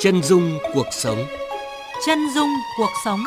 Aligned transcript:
Chân 0.00 0.22
dung 0.22 0.58
cuộc 0.74 0.86
sống. 0.90 1.18
Chân 2.06 2.18
dung 2.34 2.48
cuộc 2.78 2.90
sống. 3.04 3.20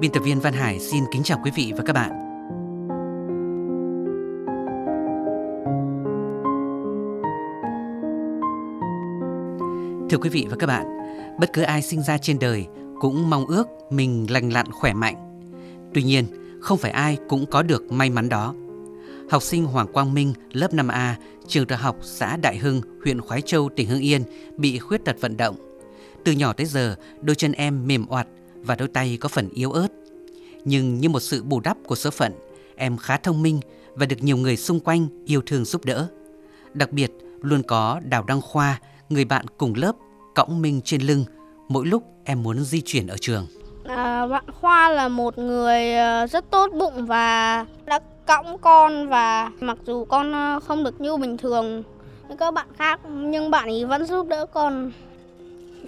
Biên 0.00 0.12
tập 0.12 0.20
viên 0.20 0.40
Văn 0.40 0.52
Hải 0.52 0.78
xin 0.78 1.04
kính 1.12 1.22
chào 1.22 1.38
quý 1.44 1.50
vị 1.54 1.72
và 1.76 1.84
các 1.86 1.92
bạn. 1.92 2.10
Thưa 10.10 10.18
quý 10.18 10.28
vị 10.28 10.46
và 10.50 10.56
các 10.58 10.66
bạn, 10.66 10.86
bất 11.38 11.52
cứ 11.52 11.62
ai 11.62 11.82
sinh 11.82 12.02
ra 12.02 12.18
trên 12.18 12.38
đời 12.38 12.66
cũng 13.00 13.30
mong 13.30 13.46
ước 13.46 13.66
mình 13.90 14.26
lành 14.30 14.50
lặn 14.50 14.72
khỏe 14.72 14.94
mạnh. 14.94 15.40
Tuy 15.94 16.02
nhiên, 16.02 16.26
không 16.60 16.78
phải 16.78 16.90
ai 16.90 17.18
cũng 17.28 17.46
có 17.46 17.62
được 17.62 17.92
may 17.92 18.10
mắn 18.10 18.28
đó. 18.28 18.54
Học 19.30 19.42
sinh 19.42 19.64
Hoàng 19.64 19.92
Quang 19.92 20.14
Minh 20.14 20.34
lớp 20.52 20.72
5A, 20.72 21.14
trường 21.48 21.66
đại 21.66 21.78
học 21.78 21.96
xã 22.02 22.36
Đại 22.36 22.58
Hưng, 22.58 22.80
huyện 23.04 23.20
Khoái 23.20 23.40
Châu, 23.40 23.68
tỉnh 23.76 23.88
Hưng 23.88 24.00
Yên 24.00 24.22
bị 24.56 24.78
khuyết 24.78 25.04
tật 25.04 25.16
vận 25.20 25.36
động. 25.36 25.56
Từ 26.24 26.32
nhỏ 26.32 26.52
tới 26.52 26.66
giờ, 26.66 26.96
đôi 27.20 27.36
chân 27.36 27.52
em 27.52 27.86
mềm 27.86 28.06
oặt 28.08 28.26
và 28.54 28.76
đôi 28.76 28.88
tay 28.88 29.18
có 29.20 29.28
phần 29.28 29.48
yếu 29.54 29.72
ớt. 29.72 29.88
Nhưng 30.64 31.00
như 31.00 31.08
một 31.08 31.20
sự 31.20 31.42
bù 31.42 31.60
đắp 31.60 31.76
của 31.86 31.94
số 31.94 32.10
phận, 32.10 32.32
em 32.76 32.96
khá 32.96 33.16
thông 33.16 33.42
minh 33.42 33.60
và 33.94 34.06
được 34.06 34.22
nhiều 34.22 34.36
người 34.36 34.56
xung 34.56 34.80
quanh 34.80 35.08
yêu 35.26 35.42
thương 35.46 35.64
giúp 35.64 35.84
đỡ. 35.84 36.08
Đặc 36.74 36.92
biệt, 36.92 37.10
luôn 37.40 37.62
có 37.62 38.00
Đào 38.04 38.24
Đăng 38.24 38.40
Khoa, 38.40 38.80
người 39.08 39.24
bạn 39.24 39.46
cùng 39.58 39.74
lớp, 39.74 39.96
cõng 40.34 40.62
Minh 40.62 40.80
trên 40.84 41.02
lưng 41.02 41.24
mỗi 41.68 41.86
lúc 41.86 42.02
em 42.24 42.42
muốn 42.42 42.64
di 42.64 42.80
chuyển 42.80 43.06
ở 43.06 43.16
trường. 43.20 43.46
À, 43.84 44.26
bạn 44.26 44.44
Khoa 44.60 44.90
là 44.90 45.08
một 45.08 45.38
người 45.38 45.94
ờ, 45.94 46.26
rất 46.26 46.50
tốt 46.50 46.70
bụng 46.72 47.06
và 47.06 47.66
đã 47.84 48.00
cõng 48.26 48.58
con 48.58 49.08
và 49.08 49.50
mặc 49.60 49.78
dù 49.86 50.04
con 50.04 50.32
ờ, 50.32 50.60
không 50.60 50.84
được 50.84 51.00
như 51.00 51.16
bình 51.16 51.36
thường 51.36 51.82
như 52.28 52.36
các 52.36 52.54
bạn 52.54 52.66
khác 52.78 53.00
nhưng 53.10 53.50
bạn 53.50 53.68
ấy 53.68 53.84
vẫn 53.84 54.06
giúp 54.06 54.28
đỡ 54.28 54.46
con. 54.46 54.92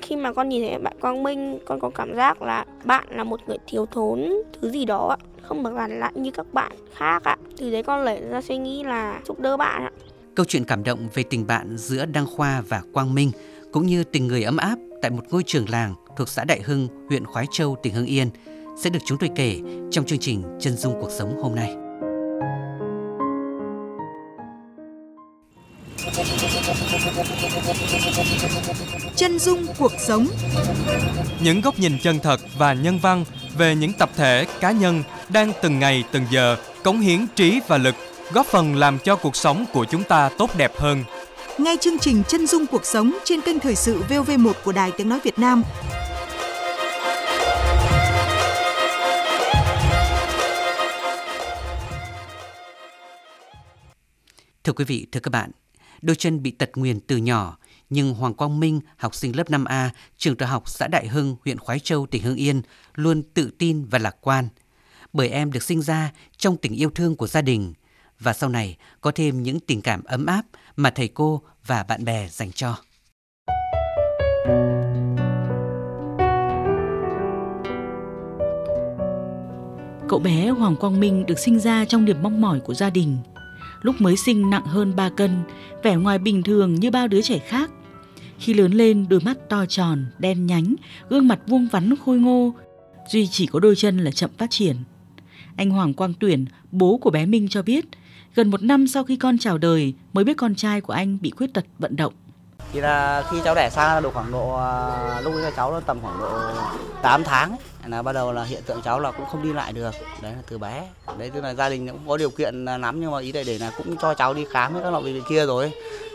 Khi 0.03 0.17
mà 0.17 0.33
con 0.33 0.49
nhìn 0.49 0.69
thấy 0.69 0.79
bạn 0.79 0.97
Quang 1.01 1.23
Minh 1.23 1.59
con 1.65 1.81
có 1.81 1.91
cảm 1.91 2.17
giác 2.17 2.43
là 2.43 2.65
bạn 2.85 3.05
là 3.11 3.25
một 3.25 3.41
người 3.47 3.59
thiếu 3.67 3.87
thốn 3.87 4.33
thứ 4.61 4.71
gì 4.71 4.85
đó 4.85 5.09
ạ 5.09 5.19
không 5.43 5.65
được 5.65 5.73
lành 5.75 6.01
lặn 6.01 6.23
như 6.23 6.31
các 6.31 6.47
bạn 6.53 6.73
khác 6.95 7.25
ạ. 7.25 7.37
Từ 7.57 7.71
đấy 7.71 7.83
con 7.83 8.05
lấy 8.05 8.21
ra 8.21 8.41
suy 8.43 8.57
nghĩ 8.57 8.85
là 8.85 9.21
giúp 9.25 9.41
đỡ 9.41 9.57
bạn 9.57 9.85
ạ. 9.85 9.91
Câu 10.35 10.47
chuyện 10.49 10.65
cảm 10.65 10.85
động 10.85 11.09
về 11.15 11.23
tình 11.23 11.47
bạn 11.47 11.77
giữa 11.77 12.05
Đăng 12.05 12.27
Khoa 12.27 12.63
và 12.69 12.83
Quang 12.93 13.15
Minh 13.15 13.31
cũng 13.77 13.87
như 13.87 14.05
tình 14.05 14.27
người 14.27 14.43
ấm 14.43 14.57
áp 14.57 14.79
tại 15.03 15.11
một 15.11 15.25
ngôi 15.31 15.43
trường 15.43 15.69
làng 15.69 15.95
thuộc 16.17 16.29
xã 16.29 16.45
Đại 16.45 16.61
Hưng, 16.65 16.89
huyện 17.09 17.27
Khoái 17.27 17.47
Châu, 17.53 17.77
tỉnh 17.83 17.95
Hưng 17.95 18.07
Yên 18.07 18.31
sẽ 18.83 18.91
được 18.91 18.99
chúng 19.07 19.19
tôi 19.19 19.31
kể 19.37 19.61
trong 19.91 20.05
chương 20.07 20.19
trình 20.19 20.43
Chân 20.61 20.77
dung 20.77 20.95
cuộc 21.01 21.11
sống 21.11 21.43
hôm 21.43 21.55
nay. 21.55 21.77
Chân 29.17 29.39
dung 29.39 29.67
cuộc 29.79 29.93
sống. 29.99 30.27
những 31.41 31.61
góc 31.61 31.79
nhìn 31.79 31.99
chân 32.03 32.19
thật 32.19 32.41
và 32.59 32.73
nhân 32.73 32.99
văn 33.03 33.25
về 33.59 33.75
những 33.75 33.93
tập 33.93 34.11
thể 34.17 34.47
cá 34.61 34.71
nhân 34.71 35.03
đang 35.29 35.53
từng 35.63 35.79
ngày 35.79 36.05
từng 36.13 36.25
giờ 36.31 36.57
cống 36.85 37.01
hiến 37.01 37.27
trí 37.37 37.61
và 37.69 37.79
lực 37.79 37.95
góp 38.33 38.47
phần 38.47 38.77
làm 38.77 38.99
cho 38.99 39.17
cuộc 39.17 39.37
sống 39.37 39.65
của 39.73 39.85
chúng 39.85 40.03
ta 40.03 40.31
tốt 40.39 40.51
đẹp 40.57 40.73
hơn 40.77 41.05
Nghe 41.59 41.77
chương 41.81 41.99
trình 41.99 42.23
Chân 42.29 42.47
dung 42.47 42.67
cuộc 42.67 42.85
sống 42.85 43.19
trên 43.25 43.41
kênh 43.41 43.61
thời 43.61 43.75
sự 43.75 44.03
VOV1 44.09 44.53
của 44.65 44.73
Đài 44.73 44.93
Tiếng 44.97 45.09
nói 45.09 45.21
Việt 45.25 45.39
Nam. 45.39 45.63
Thưa 54.65 54.73
quý 54.73 54.85
vị, 54.85 55.07
thưa 55.13 55.21
các 55.21 55.31
bạn, 55.31 55.51
đôi 56.03 56.17
chân 56.17 56.43
bị 56.43 56.51
tật 56.51 56.71
nguyền 56.75 57.01
từ 57.01 57.17
nhỏ, 57.17 57.59
nhưng 57.91 58.15
Hoàng 58.15 58.35
Quang 58.35 58.61
Minh, 58.61 58.81
học 58.97 59.15
sinh 59.15 59.37
lớp 59.37 59.51
5A, 59.51 59.89
trường 60.17 60.37
tiểu 60.37 60.49
học 60.49 60.69
xã 60.69 60.87
Đại 60.87 61.09
Hưng, 61.09 61.37
huyện 61.45 61.59
Khoái 61.59 61.79
Châu, 61.79 62.07
tỉnh 62.07 62.23
Hưng 62.23 62.37
Yên, 62.37 62.63
luôn 62.95 63.23
tự 63.35 63.51
tin 63.59 63.85
và 63.85 63.99
lạc 63.99 64.17
quan. 64.21 64.49
Bởi 65.13 65.29
em 65.29 65.53
được 65.53 65.63
sinh 65.63 65.83
ra 65.83 66.13
trong 66.37 66.57
tình 66.57 66.75
yêu 66.75 66.91
thương 66.91 67.17
của 67.17 67.27
gia 67.27 67.43
đình 67.43 67.75
và 68.21 68.33
sau 68.33 68.49
này 68.51 68.77
có 69.01 69.11
thêm 69.11 69.43
những 69.43 69.61
tình 69.61 69.83
cảm 69.83 70.05
ấm 70.05 70.27
áp 70.27 70.43
mà 70.77 70.91
thầy 70.91 71.09
cô 71.09 71.43
và 71.67 71.83
bạn 71.83 72.05
bè 72.05 72.29
dành 72.29 72.53
cho. 72.53 72.77
Cậu 80.09 80.19
bé 80.19 80.49
Hoàng 80.49 80.77
Quang 80.77 81.01
Minh 81.01 81.27
được 81.27 81.39
sinh 81.39 81.59
ra 81.61 81.85
trong 81.85 82.05
niềm 82.05 82.17
mong 82.23 82.41
mỏi 82.41 82.61
của 82.61 82.75
gia 82.75 82.91
đình. 82.91 83.19
Lúc 83.83 84.01
mới 84.01 84.17
sinh 84.17 84.51
nặng 84.51 84.65
hơn 84.65 84.97
3 84.97 85.09
cân, 85.09 85.43
vẻ 85.83 85.97
ngoài 85.97 86.19
bình 86.19 86.43
thường 86.43 86.75
như 86.75 86.91
bao 86.91 87.09
đứa 87.09 87.23
trẻ 87.23 87.39
khác. 87.39 87.71
Khi 88.39 88.55
lớn 88.55 88.73
lên, 88.73 89.07
đôi 89.09 89.21
mắt 89.21 89.39
to 89.49 89.67
tròn, 89.67 90.07
đen 90.19 90.47
nhánh, 90.47 90.75
gương 91.09 91.29
mặt 91.29 91.41
vuông 91.47 91.69
vắn 91.73 91.95
khôi 92.05 92.19
ngô, 92.19 92.55
duy 93.09 93.27
chỉ 93.27 93.47
có 93.47 93.61
đôi 93.61 93.77
chân 93.77 93.99
là 93.99 94.11
chậm 94.11 94.31
phát 94.39 94.51
triển. 94.51 94.77
Anh 95.57 95.71
Hoàng 95.71 95.95
Quang 95.95 96.15
Tuyển, 96.21 96.45
bố 96.71 96.99
của 96.99 97.11
bé 97.11 97.27
Minh 97.27 97.49
cho 97.49 97.63
biết, 97.63 97.85
gần 98.37 98.51
một 98.51 98.63
năm 98.63 98.87
sau 98.87 99.05
khi 99.05 99.17
con 99.17 99.39
chào 99.39 99.59
đời 99.59 99.95
mới 100.13 100.25
biết 100.25 100.37
con 100.37 100.55
trai 100.55 100.81
của 100.81 100.93
anh 100.93 101.19
bị 101.21 101.31
khuyết 101.31 101.55
tật 101.55 101.65
vận 101.79 101.97
động. 101.97 102.13
thì 102.73 102.81
là 102.81 103.25
khi 103.31 103.39
cháu 103.45 103.55
đẻ 103.55 103.71
sang 103.71 104.03
được 104.03 104.15
khoảng 104.15 104.33
độ 104.33 104.57
à, 104.57 105.21
lúc 105.21 105.35
ấy 105.35 105.53
cháu 105.57 105.73
nó 105.73 105.81
tầm 105.81 105.99
khoảng 106.03 106.19
độ 106.19 106.29
8 107.03 107.25
tháng. 107.25 107.57
Là 107.87 108.03
bắt 108.03 108.13
đầu 108.13 108.33
là 108.33 108.45
hiện 108.45 108.63
tượng 108.67 108.83
cháu 108.83 109.01
là 109.01 109.13
cũng 109.13 109.27
không 109.27 109.43
đi 109.43 109.53
lại 109.53 109.73
được. 109.73 109.95
Đấy 110.23 110.33
là 110.33 110.39
từ 110.49 110.59
bé. 110.59 110.89
Đấy 111.19 111.31
tức 111.31 111.41
là 111.41 111.55
gia 111.55 111.69
đình 111.69 111.89
cũng 111.89 112.09
có 112.09 112.17
điều 112.17 112.31
kiện 112.31 112.65
lắm 112.65 113.01
nhưng 113.01 113.11
mà 113.11 113.21
ý 113.21 113.33
đây 113.33 113.45
để 113.45 113.59
là 113.59 113.73
cũng 113.77 113.97
cho 113.97 114.15
cháu 114.15 114.35
đi 114.35 114.45
khám 114.51 114.75
hết 114.75 114.81
các 114.83 114.91
loại 114.91 115.05
bệnh 115.05 115.23
kia 115.29 115.47
rồi. 115.47 115.73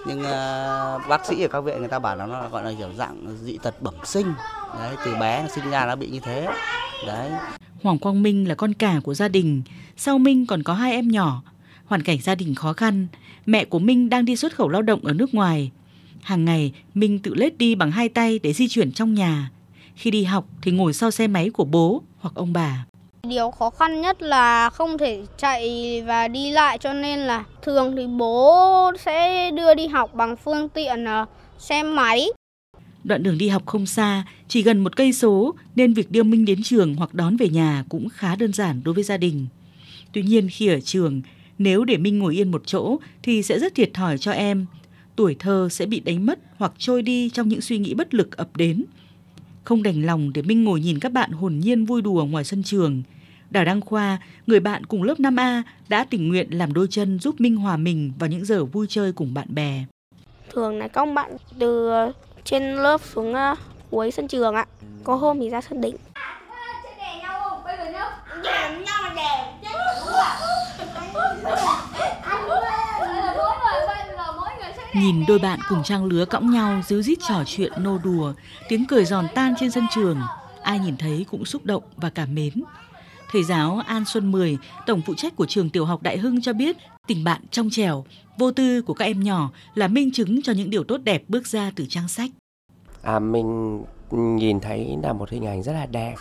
Nhưng 0.08 0.24
à, 0.24 0.98
bác 1.10 1.26
sĩ 1.26 1.42
ở 1.42 1.48
các 1.48 1.62
viện 1.62 1.80
người 1.80 1.88
ta 1.88 2.00
bảo 2.00 2.16
là 2.16 2.26
nó 2.26 2.50
gọi 2.50 2.64
là 2.64 2.74
kiểu 2.78 2.90
dạng 2.98 3.38
dị 3.44 3.58
tật 3.58 3.82
bẩm 3.82 3.96
sinh. 4.04 4.34
Đấy 4.80 4.96
từ 5.06 5.16
bé 5.16 5.48
sinh 5.56 5.70
ra 5.70 5.86
nó 5.86 5.96
bị 5.96 6.10
như 6.10 6.20
thế. 6.20 6.48
Đấy. 7.08 7.32
Hoàng 7.84 8.00
Quang 8.00 8.24
Minh 8.24 8.48
là 8.48 8.56
con 8.56 8.74
cả 8.74 8.96
của 9.04 9.14
gia 9.14 9.28
đình, 9.28 9.62
sau 9.98 10.18
Minh 10.18 10.46
còn 10.46 10.64
có 10.64 10.74
hai 10.74 10.92
em 10.92 11.08
nhỏ. 11.08 11.42
Hoàn 11.92 12.04
cảnh 12.04 12.18
gia 12.22 12.36
đình 12.36 12.56
khó 12.56 12.74
khăn, 12.74 13.08
mẹ 13.46 13.66
của 13.66 13.80
Minh 13.80 14.10
đang 14.10 14.26
đi 14.26 14.36
xuất 14.36 14.56
khẩu 14.56 14.70
lao 14.70 14.82
động 14.82 15.00
ở 15.04 15.14
nước 15.14 15.34
ngoài. 15.34 15.72
Hàng 16.22 16.46
ngày, 16.46 16.72
Minh 16.94 17.20
tự 17.20 17.34
lết 17.34 17.58
đi 17.58 17.76
bằng 17.76 17.92
hai 17.92 18.10
tay 18.10 18.40
để 18.44 18.54
di 18.54 18.68
chuyển 18.68 18.92
trong 18.92 19.14
nhà. 19.14 19.52
Khi 19.96 20.12
đi 20.12 20.24
học 20.24 20.46
thì 20.62 20.72
ngồi 20.72 20.94
sau 20.94 21.12
xe 21.12 21.28
máy 21.28 21.50
của 21.50 21.64
bố 21.64 22.02
hoặc 22.20 22.36
ông 22.36 22.54
bà. 22.54 22.86
điều 23.24 23.52
khó 23.52 23.70
khăn 23.70 24.02
nhất 24.02 24.22
là 24.22 24.70
không 24.70 24.98
thể 24.98 25.22
chạy 25.38 26.04
và 26.06 26.28
đi 26.28 26.52
lại 26.52 26.78
cho 26.78 26.94
nên 26.94 27.20
là 27.20 27.44
thường 27.62 27.96
thì 27.96 28.08
bố 28.08 28.92
sẽ 29.00 29.52
đưa 29.52 29.74
đi 29.74 29.88
học 29.88 30.14
bằng 30.14 30.36
phương 30.36 30.70
tiện 30.70 31.06
ờ, 31.06 31.26
xe 31.58 31.84
máy 31.84 32.28
Đoạn 33.04 33.24
đường 33.24 33.38
đi 33.38 33.50
học 33.50 33.66
không 33.66 33.86
xa, 33.86 34.24
chỉ 34.48 34.64
gần 34.64 34.84
một 34.84 34.96
cây 34.96 35.14
số 35.14 35.56
nên 35.76 35.94
việc 35.94 36.12
đưa 36.12 36.24
Minh 36.24 36.46
đến 36.46 36.64
trường 36.64 36.96
hoặc 36.96 37.14
đón 37.14 37.38
về 37.38 37.50
nhà 37.50 37.84
cũng 37.90 38.10
khá 38.10 38.36
đơn 38.36 38.54
giản 38.54 38.82
đối 38.84 38.94
với 38.94 39.04
gia 39.04 39.18
đình. 39.18 39.48
Tuy 40.14 40.22
nhiên 40.22 40.50
khi 40.52 40.68
ở 40.68 40.80
trường, 40.80 41.22
nếu 41.64 41.84
để 41.86 41.98
Minh 41.98 42.20
ngồi 42.20 42.36
yên 42.36 42.52
một 42.52 42.62
chỗ 42.66 42.98
thì 43.24 43.44
sẽ 43.44 43.60
rất 43.60 43.76
thiệt 43.76 43.94
thòi 43.94 44.18
cho 44.18 44.32
em. 44.32 44.66
Tuổi 45.16 45.36
thơ 45.40 45.68
sẽ 45.72 45.86
bị 45.86 46.00
đánh 46.00 46.26
mất 46.26 46.40
hoặc 46.58 46.72
trôi 46.78 47.02
đi 47.02 47.30
trong 47.30 47.48
những 47.48 47.62
suy 47.62 47.78
nghĩ 47.78 47.94
bất 47.94 48.14
lực 48.14 48.38
ập 48.38 48.58
đến. 48.58 48.84
Không 49.64 49.84
đành 49.84 50.06
lòng 50.06 50.34
để 50.34 50.42
Minh 50.42 50.64
ngồi 50.64 50.82
nhìn 50.82 51.00
các 51.00 51.12
bạn 51.12 51.32
hồn 51.32 51.60
nhiên 51.60 51.86
vui 51.86 52.02
đùa 52.02 52.26
ngoài 52.26 52.44
sân 52.44 52.64
trường. 52.64 53.04
Đào 53.50 53.66
Đăng 53.66 53.82
Khoa, 53.82 54.20
người 54.48 54.60
bạn 54.60 54.86
cùng 54.86 55.04
lớp 55.04 55.20
5A 55.20 55.62
đã 55.90 56.06
tình 56.10 56.30
nguyện 56.30 56.48
làm 56.52 56.74
đôi 56.74 56.88
chân 56.90 57.20
giúp 57.20 57.42
Minh 57.42 57.56
hòa 57.56 57.78
mình 57.78 58.14
vào 58.20 58.30
những 58.30 58.46
giờ 58.46 58.66
vui 58.66 58.86
chơi 58.90 59.12
cùng 59.14 59.34
bạn 59.34 59.48
bè. 59.50 59.86
thường 60.54 60.78
là 60.78 60.88
các 60.88 61.06
bạn 61.06 61.38
từ 61.60 61.92
trên 62.44 62.64
lớp 62.76 63.02
xuống 63.14 63.34
ờ, 63.34 63.56
cuối 63.90 64.12
sân 64.12 64.28
trường 64.28 64.56
ạ 64.56 64.66
có 65.04 65.16
hôm 65.16 65.40
thì 65.40 65.50
ra 65.50 65.62
sân 65.62 65.82
đỉnh 65.82 65.96
Nhìn 74.96 75.26
đôi 75.28 75.40
bạn 75.40 75.60
cùng 75.70 75.84
trang 75.84 76.06
lứa 76.06 76.26
cõng 76.26 76.52
nhau 76.52 76.82
díu 76.88 77.02
dít 77.02 77.20
trò 77.28 77.44
chuyện 77.46 77.72
nô 77.78 77.98
đùa, 78.04 78.34
tiếng 78.70 78.86
cười 78.86 79.06
giòn 79.06 79.28
tan 79.36 79.54
trên 79.60 79.72
sân 79.72 79.84
trường, 79.96 80.18
ai 80.62 80.80
nhìn 80.80 80.98
thấy 80.98 81.26
cũng 81.32 81.46
xúc 81.46 81.66
động 81.66 81.84
và 81.96 82.10
cảm 82.10 82.36
mến. 82.36 82.54
Thầy 83.32 83.44
giáo 83.44 83.82
An 83.88 84.04
Xuân 84.06 84.32
Mười, 84.32 84.58
tổng 84.86 85.02
phụ 85.06 85.14
trách 85.18 85.36
của 85.36 85.46
trường 85.46 85.70
tiểu 85.70 85.86
học 85.86 86.02
Đại 86.02 86.18
Hưng 86.18 86.42
cho 86.42 86.54
biết, 86.54 86.78
tình 87.08 87.24
bạn 87.24 87.42
trong 87.52 87.70
trẻo, 87.72 88.06
vô 88.38 88.52
tư 88.52 88.82
của 88.82 88.94
các 88.94 89.06
em 89.06 89.24
nhỏ 89.24 89.50
là 89.76 89.88
minh 89.88 90.12
chứng 90.12 90.42
cho 90.42 90.54
những 90.54 90.70
điều 90.70 90.84
tốt 90.84 90.98
đẹp 90.98 91.24
bước 91.28 91.48
ra 91.48 91.72
từ 91.76 91.86
trang 91.90 92.08
sách. 92.08 92.30
À, 93.02 93.20
mình 93.20 93.84
nhìn 94.12 94.60
thấy 94.60 94.98
là 95.04 95.14
một 95.14 95.30
hình 95.30 95.46
ảnh 95.46 95.64
rất 95.64 95.74
là 95.74 95.86
đẹp 95.86 96.16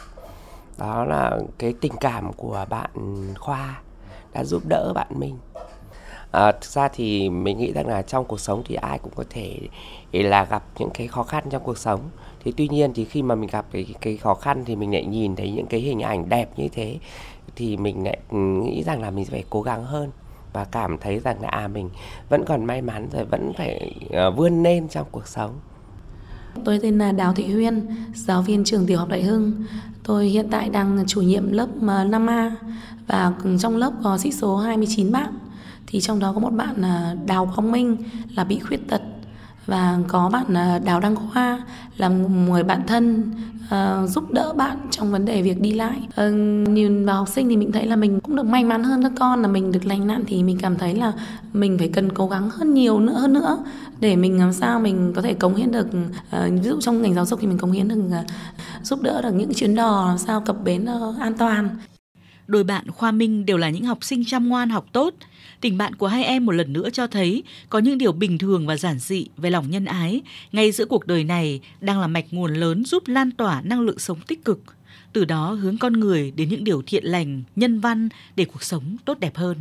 đó 0.78 1.04
là 1.04 1.38
cái 1.58 1.74
tình 1.80 1.92
cảm 2.00 2.32
của 2.32 2.66
bạn 2.70 2.90
Khoa 3.38 3.80
đã 4.32 4.44
giúp 4.44 4.62
đỡ 4.68 4.92
bạn 4.94 5.08
mình 5.10 5.36
À, 6.30 6.52
thực 6.52 6.64
ra 6.64 6.88
thì 6.88 7.30
mình 7.30 7.58
nghĩ 7.58 7.72
rằng 7.72 7.86
là 7.86 8.02
trong 8.02 8.24
cuộc 8.24 8.40
sống 8.40 8.62
thì 8.66 8.74
ai 8.74 8.98
cũng 8.98 9.12
có 9.16 9.24
thể 9.30 9.58
là 10.12 10.44
gặp 10.44 10.62
những 10.78 10.90
cái 10.94 11.06
khó 11.06 11.22
khăn 11.22 11.44
trong 11.50 11.62
cuộc 11.64 11.78
sống. 11.78 12.00
Thế 12.44 12.52
tuy 12.56 12.68
nhiên 12.68 12.92
thì 12.94 13.04
khi 13.04 13.22
mà 13.22 13.34
mình 13.34 13.50
gặp 13.52 13.66
cái 13.72 13.86
cái 14.00 14.16
khó 14.16 14.34
khăn 14.34 14.64
thì 14.64 14.76
mình 14.76 14.92
lại 14.92 15.04
nhìn 15.04 15.36
thấy 15.36 15.50
những 15.50 15.66
cái 15.66 15.80
hình 15.80 16.00
ảnh 16.00 16.28
đẹp 16.28 16.50
như 16.56 16.68
thế 16.68 16.98
thì 17.56 17.76
mình 17.76 18.04
lại 18.04 18.18
ừ, 18.30 18.36
nghĩ 18.36 18.82
rằng 18.82 19.02
là 19.02 19.10
mình 19.10 19.24
phải 19.24 19.44
cố 19.50 19.62
gắng 19.62 19.84
hơn 19.84 20.10
và 20.52 20.64
cảm 20.64 20.98
thấy 20.98 21.18
rằng 21.18 21.42
là 21.42 21.48
à 21.48 21.68
mình 21.68 21.90
vẫn 22.28 22.44
còn 22.44 22.64
may 22.64 22.82
mắn 22.82 23.08
rồi 23.12 23.24
vẫn 23.24 23.52
phải 23.56 23.94
uh, 24.06 24.36
vươn 24.36 24.62
lên 24.62 24.88
trong 24.88 25.06
cuộc 25.10 25.28
sống. 25.28 25.50
Tôi 26.64 26.78
tên 26.82 26.98
là 26.98 27.12
Đào 27.12 27.32
Thị 27.34 27.52
Huyên, 27.52 27.86
giáo 28.14 28.42
viên 28.42 28.64
trường 28.64 28.86
tiểu 28.86 28.98
học 28.98 29.08
Đại 29.08 29.22
Hưng. 29.22 29.52
Tôi 30.02 30.26
hiện 30.26 30.46
tại 30.50 30.68
đang 30.68 31.04
chủ 31.06 31.22
nhiệm 31.22 31.52
lớp 31.52 31.68
ờ, 31.86 32.04
5A 32.04 32.50
và 33.06 33.32
trong 33.58 33.76
lớp 33.76 33.92
có 34.02 34.18
sĩ 34.18 34.32
số 34.32 34.56
29 34.56 35.12
bạn. 35.12 35.34
Thì 35.86 36.00
trong 36.00 36.18
đó 36.18 36.32
có 36.32 36.40
một 36.40 36.50
bạn 36.50 36.74
là 36.76 37.16
Đào 37.26 37.52
Quang 37.54 37.72
Minh 37.72 37.96
là 38.36 38.44
bị 38.44 38.58
khuyết 38.58 38.88
tật 38.88 39.02
và 39.70 39.98
có 40.08 40.30
bạn 40.32 40.54
à, 40.54 40.78
Đào 40.84 41.00
Đăng 41.00 41.16
Khoa 41.16 41.62
là 41.96 42.08
người 42.08 42.62
bạn 42.62 42.82
thân 42.86 43.30
uh, 43.64 44.10
giúp 44.10 44.30
đỡ 44.30 44.52
bạn 44.56 44.78
trong 44.90 45.12
vấn 45.12 45.24
đề 45.24 45.42
việc 45.42 45.60
đi 45.60 45.72
lại 45.72 46.00
uh, 46.08 46.34
nhìn 46.68 47.06
vào 47.06 47.16
học 47.16 47.28
sinh 47.28 47.48
thì 47.48 47.56
mình 47.56 47.72
thấy 47.72 47.86
là 47.86 47.96
mình 47.96 48.20
cũng 48.20 48.36
được 48.36 48.46
may 48.46 48.64
mắn 48.64 48.84
hơn 48.84 49.02
các 49.02 49.12
con 49.18 49.42
là 49.42 49.48
mình 49.48 49.72
được 49.72 49.84
lành 49.84 50.06
nạn 50.06 50.24
thì 50.26 50.42
mình 50.42 50.58
cảm 50.62 50.76
thấy 50.76 50.94
là 50.94 51.12
mình 51.52 51.78
phải 51.78 51.88
cần 51.88 52.12
cố 52.12 52.28
gắng 52.28 52.50
hơn 52.50 52.74
nhiều 52.74 53.00
nữa 53.00 53.12
hơn 53.12 53.32
nữa 53.32 53.64
để 54.00 54.16
mình 54.16 54.38
làm 54.38 54.52
sao 54.52 54.80
mình 54.80 55.12
có 55.16 55.22
thể 55.22 55.34
cống 55.34 55.54
hiến 55.54 55.70
được 55.70 55.86
uh, 55.86 56.52
ví 56.62 56.68
dụ 56.68 56.80
trong 56.80 57.02
ngành 57.02 57.14
giáo 57.14 57.26
dục 57.26 57.40
thì 57.40 57.46
mình 57.46 57.58
cống 57.58 57.72
hiến 57.72 57.88
được 57.88 58.02
uh, 58.06 58.26
giúp 58.82 59.02
đỡ 59.02 59.22
được 59.22 59.34
những 59.34 59.54
chuyến 59.54 59.74
đò 59.74 60.06
làm 60.08 60.18
sao 60.18 60.40
cập 60.40 60.64
bến 60.64 60.86
uh, 61.10 61.20
an 61.20 61.34
toàn 61.34 61.68
đôi 62.46 62.64
bạn 62.64 62.90
Khoa 62.90 63.10
Minh 63.10 63.46
đều 63.46 63.56
là 63.56 63.70
những 63.70 63.84
học 63.84 63.98
sinh 64.00 64.22
chăm 64.26 64.48
ngoan 64.48 64.70
học 64.70 64.86
tốt. 64.92 65.14
Tình 65.60 65.78
bạn 65.78 65.94
của 65.94 66.06
hai 66.06 66.24
em 66.24 66.46
một 66.46 66.52
lần 66.52 66.72
nữa 66.72 66.90
cho 66.92 67.06
thấy 67.06 67.42
có 67.68 67.78
những 67.78 67.98
điều 67.98 68.12
bình 68.12 68.38
thường 68.38 68.66
và 68.66 68.76
giản 68.76 68.98
dị 68.98 69.26
về 69.36 69.50
lòng 69.50 69.70
nhân 69.70 69.84
ái 69.84 70.22
ngay 70.52 70.72
giữa 70.72 70.86
cuộc 70.86 71.06
đời 71.06 71.24
này 71.24 71.60
đang 71.80 72.00
là 72.00 72.06
mạch 72.06 72.26
nguồn 72.30 72.54
lớn 72.54 72.84
giúp 72.84 73.02
lan 73.06 73.30
tỏa 73.30 73.62
năng 73.62 73.80
lượng 73.80 73.98
sống 73.98 74.20
tích 74.26 74.44
cực. 74.44 74.62
Từ 75.12 75.24
đó 75.24 75.52
hướng 75.52 75.78
con 75.78 75.92
người 75.92 76.30
đến 76.30 76.48
những 76.48 76.64
điều 76.64 76.82
thiện 76.86 77.04
lành, 77.04 77.42
nhân 77.56 77.80
văn 77.80 78.08
để 78.36 78.44
cuộc 78.44 78.62
sống 78.62 78.96
tốt 79.04 79.18
đẹp 79.20 79.36
hơn. 79.36 79.56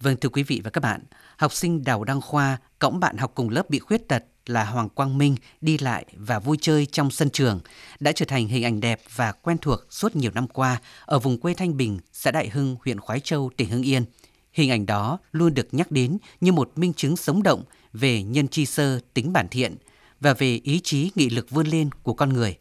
Vâng 0.00 0.16
thưa 0.20 0.28
quý 0.28 0.42
vị 0.42 0.60
và 0.64 0.70
các 0.70 0.80
bạn, 0.80 1.00
học 1.36 1.52
sinh 1.52 1.84
Đào 1.84 2.04
Đăng 2.04 2.20
Khoa 2.20 2.58
cõng 2.78 3.00
bạn 3.00 3.16
học 3.16 3.32
cùng 3.34 3.50
lớp 3.50 3.70
bị 3.70 3.78
khuyết 3.78 4.08
tật 4.08 4.24
là 4.46 4.64
Hoàng 4.64 4.88
Quang 4.88 5.18
Minh 5.18 5.36
đi 5.60 5.78
lại 5.78 6.04
và 6.16 6.38
vui 6.38 6.56
chơi 6.60 6.86
trong 6.86 7.10
sân 7.10 7.30
trường 7.30 7.60
đã 8.00 8.12
trở 8.12 8.26
thành 8.26 8.48
hình 8.48 8.64
ảnh 8.64 8.80
đẹp 8.80 9.00
và 9.14 9.32
quen 9.32 9.58
thuộc 9.58 9.80
suốt 9.90 10.16
nhiều 10.16 10.30
năm 10.34 10.48
qua 10.48 10.80
ở 11.04 11.18
vùng 11.18 11.40
quê 11.40 11.54
Thanh 11.54 11.76
Bình, 11.76 11.98
xã 12.12 12.30
Đại 12.30 12.48
Hưng, 12.48 12.76
huyện 12.84 13.00
Khói 13.00 13.20
Châu, 13.20 13.50
tỉnh 13.56 13.70
Hưng 13.70 13.82
Yên. 13.82 14.04
Hình 14.52 14.70
ảnh 14.70 14.86
đó 14.86 15.18
luôn 15.32 15.54
được 15.54 15.74
nhắc 15.74 15.90
đến 15.90 16.18
như 16.40 16.52
một 16.52 16.72
minh 16.76 16.92
chứng 16.94 17.16
sống 17.16 17.42
động 17.42 17.62
về 17.92 18.22
nhân 18.22 18.48
chi 18.48 18.66
sơ 18.66 19.00
tính 19.14 19.32
bản 19.32 19.48
thiện 19.48 19.76
và 20.20 20.34
về 20.34 20.60
ý 20.62 20.80
chí 20.84 21.10
nghị 21.14 21.30
lực 21.30 21.50
vươn 21.50 21.66
lên 21.66 21.90
của 22.02 22.14
con 22.14 22.32
người. 22.32 22.58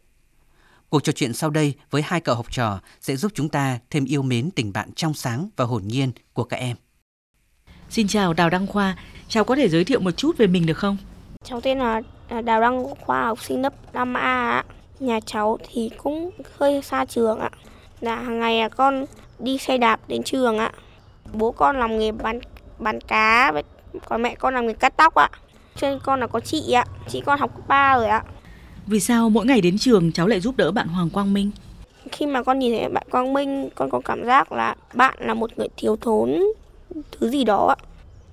Cuộc 0.90 1.04
trò 1.04 1.14
chuyện 1.14 1.34
sau 1.34 1.50
đây 1.50 1.74
với 1.92 2.02
hai 2.02 2.22
cậu 2.22 2.36
học 2.36 2.52
trò 2.52 2.82
sẽ 3.02 3.16
giúp 3.16 3.32
chúng 3.36 3.50
ta 3.50 3.80
thêm 3.90 4.06
yêu 4.06 4.22
mến 4.22 4.52
tình 4.52 4.74
bạn 4.74 4.92
trong 4.94 5.14
sáng 5.14 5.50
và 5.56 5.66
hồn 5.66 5.84
nhiên 5.88 6.12
của 6.34 6.44
các 6.44 6.58
em. 6.58 6.78
Xin 7.90 8.08
chào 8.08 8.34
Đào 8.34 8.50
Đăng 8.50 8.68
Khoa, 8.68 8.98
chào 9.28 9.44
có 9.44 9.56
thể 9.56 9.70
giới 9.70 9.84
thiệu 9.84 10.00
một 10.00 10.12
chút 10.12 10.38
về 10.38 10.48
mình 10.48 10.66
được 10.66 10.78
không? 10.78 10.98
Cháu 11.44 11.62
tên 11.62 11.80
là 11.80 12.02
Đào 12.42 12.62
Đăng 12.62 12.96
Khoa, 13.02 13.26
học 13.26 13.44
sinh 13.44 13.62
lớp 13.62 13.74
5A 13.94 14.16
ạ. 14.16 14.64
Nhà 15.00 15.20
cháu 15.26 15.58
thì 15.70 15.90
cũng 15.98 16.32
hơi 16.58 16.82
xa 16.82 17.06
trường 17.06 17.40
ạ. 17.40 17.50
Là 18.00 18.16
hàng 18.16 18.40
ngày 18.40 18.70
con 18.70 19.06
đi 19.40 19.58
xe 19.58 19.78
đạp 19.78 20.00
đến 20.08 20.24
trường 20.24 20.58
ạ. 20.58 20.72
Bố 21.34 21.52
con 21.52 21.80
làm 21.80 22.00
nghề 22.00 22.12
bán 22.12 22.40
bán 22.80 23.02
cá, 23.02 23.54
còn 24.06 24.22
mẹ 24.22 24.36
con 24.36 24.54
làm 24.54 24.68
nghề 24.68 24.74
cắt 24.74 24.94
tóc 24.98 25.16
ạ. 25.16 25.30
Trên 25.76 26.00
con 26.04 26.20
là 26.20 26.28
có 26.28 26.40
chị 26.40 26.72
ạ, 26.72 26.86
chị 27.08 27.22
con 27.26 27.40
học 27.40 27.56
cấp 27.56 27.68
3 27.68 27.98
rồi 27.98 28.08
ạ. 28.08 28.24
Vì 28.88 29.00
sao 29.00 29.30
mỗi 29.30 29.46
ngày 29.46 29.62
đến 29.62 29.78
trường 29.78 30.12
cháu 30.12 30.28
lại 30.28 30.40
giúp 30.40 30.58
đỡ 30.58 30.72
bạn 30.72 30.88
Hoàng 30.88 31.10
Quang 31.10 31.34
Minh? 31.34 31.52
Khi 32.12 32.26
mà 32.26 32.44
con 32.44 32.60
nhìn 32.60 32.78
thấy 32.80 32.90
bạn 32.90 33.04
Quang 33.12 33.34
Minh, 33.34 33.70
con 33.76 33.90
có 33.90 34.02
cảm 34.06 34.26
giác 34.26 34.52
là 34.52 34.76
bạn 34.94 35.16
là 35.20 35.34
một 35.34 35.58
người 35.58 35.68
thiếu 35.78 35.96
thốn 36.02 36.40
thứ 37.12 37.30
gì 37.30 37.44
đó 37.44 37.76
ạ. 37.80 37.86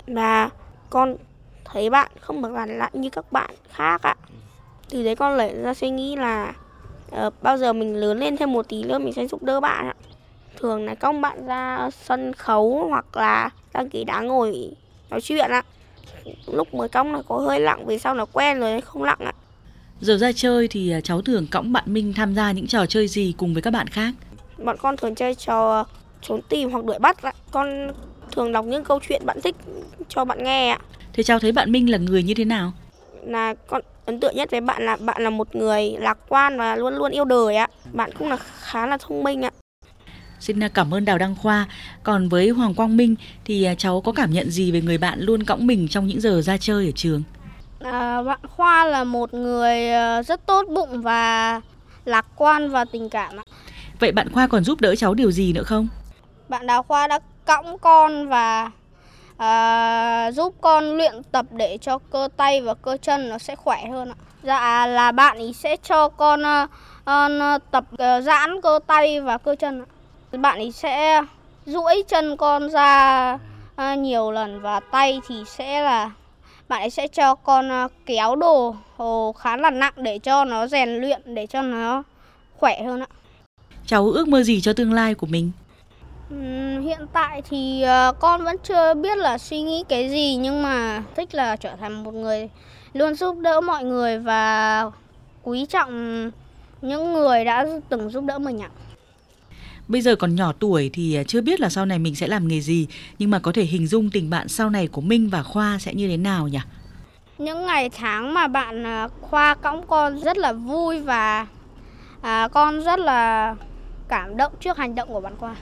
Và 0.07 0.51
con 0.91 1.17
thấy 1.73 1.91
bạn 1.91 2.11
không 2.21 2.43
được 2.43 2.53
làm 2.53 2.69
lại 2.69 2.91
như 2.93 3.11
các 3.11 3.33
bạn 3.33 3.51
khác 3.73 4.03
ạ. 4.03 4.15
Từ 4.91 5.03
đấy 5.05 5.17
con 5.17 5.37
lại 5.37 5.55
ra 5.63 5.75
suy 5.75 5.91
nghĩ 5.91 6.17
là 6.17 6.53
uh, 7.27 7.35
bao 7.43 7.59
giờ 7.59 7.73
mình 7.73 7.97
lớn 7.97 8.19
lên 8.19 8.37
thêm 8.37 8.53
một 8.53 8.69
tí 8.69 8.83
nữa 8.83 8.99
mình 8.99 9.13
sẽ 9.13 9.27
giúp 9.27 9.43
đỡ 9.43 9.61
bạn 9.61 9.87
ạ. 9.89 9.95
Thường 10.57 10.85
là 10.85 10.95
các 10.95 11.13
bạn 11.13 11.47
ra 11.47 11.91
sân 11.91 12.33
khấu 12.33 12.87
hoặc 12.89 13.17
là 13.17 13.51
đăng 13.73 13.89
ký 13.89 14.05
đá 14.05 14.21
ngồi 14.21 14.71
nói 15.11 15.21
chuyện 15.21 15.51
ạ. 15.51 15.63
Lúc 16.47 16.75
mới 16.75 16.89
cong 16.89 17.13
là 17.13 17.23
có 17.29 17.37
hơi 17.37 17.61
lặng 17.61 17.87
vì 17.87 17.99
sau 17.99 18.15
là 18.15 18.25
quen 18.25 18.61
rồi 18.61 18.81
không 18.81 19.03
lặng 19.03 19.19
ạ. 19.19 19.33
Giờ 20.01 20.17
ra 20.17 20.33
chơi 20.33 20.69
thì 20.69 20.91
à, 20.91 21.01
cháu 21.01 21.23
thường 21.23 21.47
cõng 21.51 21.73
bạn 21.73 21.85
Minh 21.87 22.13
tham 22.17 22.35
gia 22.35 22.53
những 22.53 22.67
trò 22.67 22.87
chơi 22.87 23.09
gì 23.09 23.35
cùng 23.39 23.53
với 23.53 23.63
các 23.63 23.71
bạn 23.71 23.87
khác? 23.87 24.15
Bọn 24.65 24.77
con 24.79 24.97
thường 24.97 25.15
chơi 25.15 25.35
trò 25.35 25.85
trốn 26.21 26.41
tìm 26.49 26.71
hoặc 26.71 26.85
đuổi 26.85 26.99
bắt 26.99 27.23
ạ. 27.23 27.33
Con 27.51 27.93
thường 28.33 28.53
đọc 28.53 28.65
những 28.65 28.85
câu 28.85 29.01
chuyện 29.09 29.23
bạn 29.27 29.41
thích 29.41 29.57
cho 30.09 30.25
bạn 30.25 30.45
nghe 30.45 30.69
ạ. 30.69 30.79
Thế 31.19 31.25
cháu 31.25 31.39
thấy 31.39 31.53
bạn 31.53 31.73
Minh 31.73 31.91
là 31.91 31.99
người 31.99 32.23
như 32.23 32.35
thế 32.35 32.45
nào? 32.45 32.73
Là 33.27 33.55
con 33.67 33.83
ấn 34.07 34.21
tượng 34.21 34.37
nhất 34.37 34.51
với 34.51 34.61
bạn 34.61 34.83
là 34.83 34.97
bạn 34.97 35.23
là 35.23 35.31
một 35.31 35.57
người 35.57 35.97
lạc 35.99 36.19
quan 36.29 36.59
và 36.59 36.77
luôn 36.77 36.95
luôn 36.95 37.13
yêu 37.13 37.25
đời 37.25 37.57
ạ. 37.57 37.69
Bạn 37.93 38.11
cũng 38.19 38.29
là 38.29 38.37
khá 38.37 38.87
là 38.87 38.97
thông 38.97 39.23
minh 39.23 39.43
ạ. 39.43 39.51
Xin 40.41 40.69
cảm 40.69 40.95
ơn 40.95 41.05
Đào 41.05 41.19
Đăng 41.19 41.35
Khoa. 41.35 41.67
Còn 42.03 42.29
với 42.29 42.49
Hoàng 42.49 42.75
Quang 42.75 42.97
Minh 42.97 43.15
thì 43.45 43.65
à, 43.65 43.75
cháu 43.75 44.01
có 44.01 44.13
cảm 44.13 44.31
nhận 44.31 44.51
gì 44.51 44.73
về 44.73 44.81
người 44.81 44.99
bạn 44.99 45.21
luôn 45.21 45.43
cõng 45.43 45.67
mình 45.67 45.89
trong 45.89 46.07
những 46.07 46.21
giờ 46.21 46.43
ra 46.43 46.57
chơi 46.57 46.87
ở 46.87 46.93
trường? 46.95 47.23
À, 47.81 48.23
bạn 48.23 48.41
Khoa 48.57 48.85
là 48.85 49.05
một 49.05 49.35
người 49.35 49.91
ờ, 49.91 50.23
rất 50.23 50.47
tốt 50.47 50.67
bụng 50.69 51.03
và 51.03 51.61
lạc 52.05 52.27
quan 52.37 52.71
và 52.71 52.85
tình 52.85 53.09
cảm 53.09 53.37
ạ. 53.37 53.45
Vậy 54.01 54.13
bạn 54.13 54.33
Khoa 54.33 54.47
còn 54.47 54.65
giúp 54.65 54.81
đỡ 54.81 54.95
cháu 54.95 55.15
điều 55.15 55.31
gì 55.31 55.53
nữa 55.53 55.63
không? 55.63 55.89
Bạn 56.49 56.67
Đào 56.67 56.83
Khoa 56.83 57.07
đã 57.07 57.19
cõng 57.47 57.79
con 57.79 58.29
và 58.29 58.71
à, 59.39 60.31
giúp 60.33 60.55
con 60.61 60.97
luyện 60.97 61.23
tập 61.33 61.47
để 61.51 61.79
cho 61.81 61.99
cơ 61.99 62.29
tay 62.37 62.61
và 62.61 62.75
cơ 62.75 62.97
chân 63.03 63.29
nó 63.29 63.39
sẽ 63.39 63.57
khỏe 63.57 63.87
hơn 63.87 64.09
ạ. 64.09 64.19
Dạ 64.43 64.87
là 64.87 65.13
bạn 65.13 65.39
ý 65.39 65.53
sẽ 65.53 65.77
cho 65.77 66.09
con 66.09 66.43
uh, 66.43 67.63
tập 67.71 67.85
uh, 67.93 68.25
giãn 68.25 68.61
cơ 68.63 68.79
tay 68.87 69.21
và 69.21 69.39
cơ 69.39 69.55
chân 69.55 69.83
ạ. 69.83 69.87
Bạn 70.39 70.59
ý 70.59 70.73
sẽ 70.73 71.23
duỗi 71.67 72.03
chân 72.09 72.37
con 72.37 72.71
ra 72.71 73.39
uh, 73.83 73.99
nhiều 73.99 74.31
lần 74.31 74.61
và 74.61 74.81
tay 74.81 75.21
thì 75.29 75.43
sẽ 75.47 75.83
là 75.83 76.11
bạn 76.69 76.83
ấy 76.83 76.91
sẽ 76.91 77.09
cho 77.09 77.35
con 77.35 77.89
kéo 78.07 78.37
đồ 78.37 78.77
khá 79.39 79.57
là 79.57 79.71
nặng 79.71 79.93
để 79.97 80.19
cho 80.19 80.45
nó 80.45 80.67
rèn 80.67 80.89
luyện 80.89 81.35
để 81.35 81.47
cho 81.47 81.63
nó 81.63 82.03
khỏe 82.57 82.83
hơn 82.83 83.01
ạ. 83.01 83.07
Cháu 83.87 84.11
ước 84.11 84.29
mơ 84.29 84.43
gì 84.43 84.61
cho 84.61 84.73
tương 84.73 84.93
lai 84.93 85.15
của 85.15 85.27
mình? 85.27 85.51
Hiện 86.83 87.07
tại 87.13 87.43
thì 87.51 87.85
uh, 87.85 88.19
con 88.21 88.45
vẫn 88.45 88.57
chưa 88.63 88.95
biết 88.95 89.19
là 89.19 89.39
suy 89.39 89.61
nghĩ 89.61 89.85
cái 89.89 90.11
gì 90.11 90.37
nhưng 90.37 90.63
mà 90.63 91.03
thích 91.17 91.35
là 91.35 91.57
trở 91.57 91.77
thành 91.81 92.05
một 92.05 92.15
người 92.15 92.49
luôn 92.93 93.15
giúp 93.15 93.39
đỡ 93.39 93.61
mọi 93.61 93.85
người 93.85 94.19
và 94.19 94.85
quý 95.43 95.67
trọng 95.67 96.31
những 96.83 97.13
người 97.13 97.45
đã 97.45 97.67
từng 97.89 98.11
giúp 98.11 98.25
đỡ 98.25 98.39
mình 98.39 98.63
ạ. 98.63 98.71
Bây 99.89 100.01
giờ 100.01 100.17
còn 100.17 100.35
nhỏ 100.35 100.53
tuổi 100.59 100.91
thì 100.93 101.15
à, 101.15 101.23
chưa 101.23 101.41
biết 101.41 101.61
là 101.61 101.69
sau 101.69 101.87
này 101.87 101.99
mình 101.99 102.15
sẽ 102.15 102.27
làm 102.27 102.49
nghề 102.49 102.61
gì 102.61 102.87
nhưng 103.19 103.31
mà 103.31 103.39
có 103.39 103.53
thể 103.53 103.65
hình 103.65 103.87
dung 103.87 104.11
tình 104.11 104.31
bạn 104.31 104.49
sau 104.49 104.71
này 104.71 104.87
của 104.87 105.01
Minh 105.01 105.29
và 105.29 105.43
Khoa 105.43 105.79
sẽ 105.81 105.95
như 105.95 106.09
thế 106.09 106.17
nào 106.17 106.49
nhỉ? 106.49 106.59
Những 107.39 107.67
ngày 107.67 107.91
tháng 107.91 108.35
mà 108.35 108.49
bạn 108.49 108.87
à, 108.87 109.09
Khoa 109.21 109.55
cõng 109.55 109.87
con 109.87 110.19
rất 110.19 110.39
là 110.39 110.53
vui 110.53 111.01
và 111.01 111.47
à, 112.23 112.49
con 112.49 112.81
rất 112.85 112.99
là 112.99 113.55
cảm 114.09 114.37
động 114.37 114.53
trước 114.61 114.77
hành 114.77 114.95
động 114.95 115.09
của 115.09 115.21
bạn 115.21 115.37
Khoa 115.39 115.57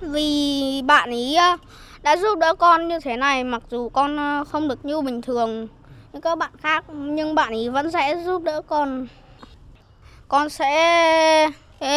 vì 0.00 0.82
bạn 0.86 1.10
ấy 1.10 1.36
ờ, 1.36 1.56
đã 2.02 2.16
giúp 2.16 2.38
đỡ 2.38 2.54
con 2.54 2.88
như 2.88 3.00
thế 3.00 3.16
này, 3.16 3.44
mặc 3.44 3.62
dù 3.70 3.88
con 3.88 4.16
ờ, 4.16 4.44
không 4.44 4.68
được 4.68 4.84
như 4.84 5.00
bình 5.00 5.22
thường 5.22 5.68
như 6.12 6.20
các 6.20 6.38
bạn 6.38 6.50
khác, 6.62 6.84
nhưng 6.94 7.34
bạn 7.34 7.52
ấy 7.52 7.68
vẫn 7.68 7.90
sẽ 7.90 8.22
giúp 8.24 8.42
đỡ 8.42 8.62
con 8.66 9.06
con 10.28 10.48
sẽ 10.48 11.50
ờ, 11.78 11.88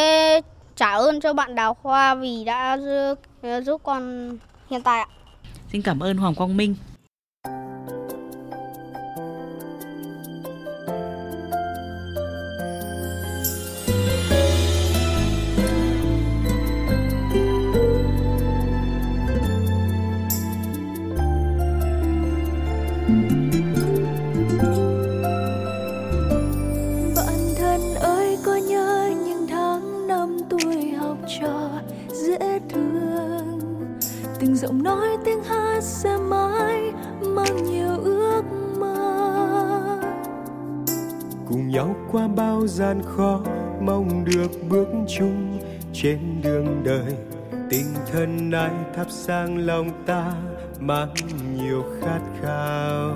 trả 0.75 0.91
ơn 0.91 1.21
cho 1.21 1.33
bạn 1.33 1.55
Đào 1.55 1.73
Khoa 1.73 2.15
vì 2.15 2.43
đã 2.43 2.77
giúp 3.65 3.81
con 3.83 4.29
hiện 4.69 4.81
tại 4.81 4.99
ạ. 4.99 5.07
Xin 5.71 5.81
cảm 5.81 5.99
ơn 5.99 6.17
Hoàng 6.17 6.35
Quang 6.35 6.57
Minh. 6.57 6.75
tình 34.43 34.55
giọng 34.55 34.83
nói 34.83 35.07
tiếng 35.25 35.43
hát 35.43 35.83
sẽ 35.83 36.17
mãi 36.17 36.91
mang 37.21 37.63
nhiều 37.63 37.97
ước 38.03 38.43
mơ. 38.79 40.01
Cùng 41.49 41.69
nhau 41.69 41.95
qua 42.11 42.27
bao 42.27 42.67
gian 42.67 43.01
khó 43.05 43.41
mong 43.81 44.25
được 44.25 44.51
bước 44.69 44.87
chung 45.17 45.59
trên 45.93 46.19
đường 46.43 46.83
đời. 46.83 47.13
Tình 47.69 47.85
thân 48.11 48.51
ai 48.51 48.71
thắp 48.95 49.07
sang 49.09 49.57
lòng 49.57 49.89
ta 50.05 50.33
mang 50.79 51.13
nhiều 51.55 51.83
khát 52.01 52.21
khao. 52.41 53.15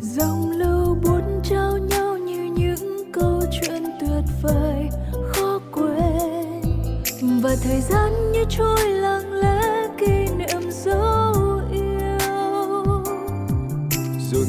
Dòng 0.00 0.50
lưu 0.50 0.96
buồn 1.04 1.40
trao 1.42 1.78
nhau 1.78 2.16
như 2.16 2.44
những 2.56 3.12
câu 3.12 3.42
chuyện 3.52 3.82
tuyệt 4.00 4.24
vời 4.42 4.88
khó 5.26 5.60
quên. 5.72 6.62
Và 7.42 7.56
thời 7.64 7.80
gian 7.80 8.32
như 8.32 8.44
trôi 8.48 8.88
lặng 8.88 9.33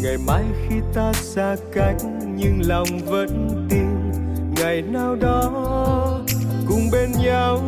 ngày 0.05 0.17
mai 0.17 0.43
khi 0.69 0.75
ta 0.93 1.13
xa 1.13 1.55
cách, 1.73 1.95
nhưng 2.35 2.61
lòng 2.67 2.87
vẫn 3.05 3.65
tin. 3.69 4.11
Ngày 4.55 4.81
nào 4.81 5.15
đó, 5.15 5.51
cùng 6.67 6.89
bên 6.91 7.11
nhau 7.23 7.59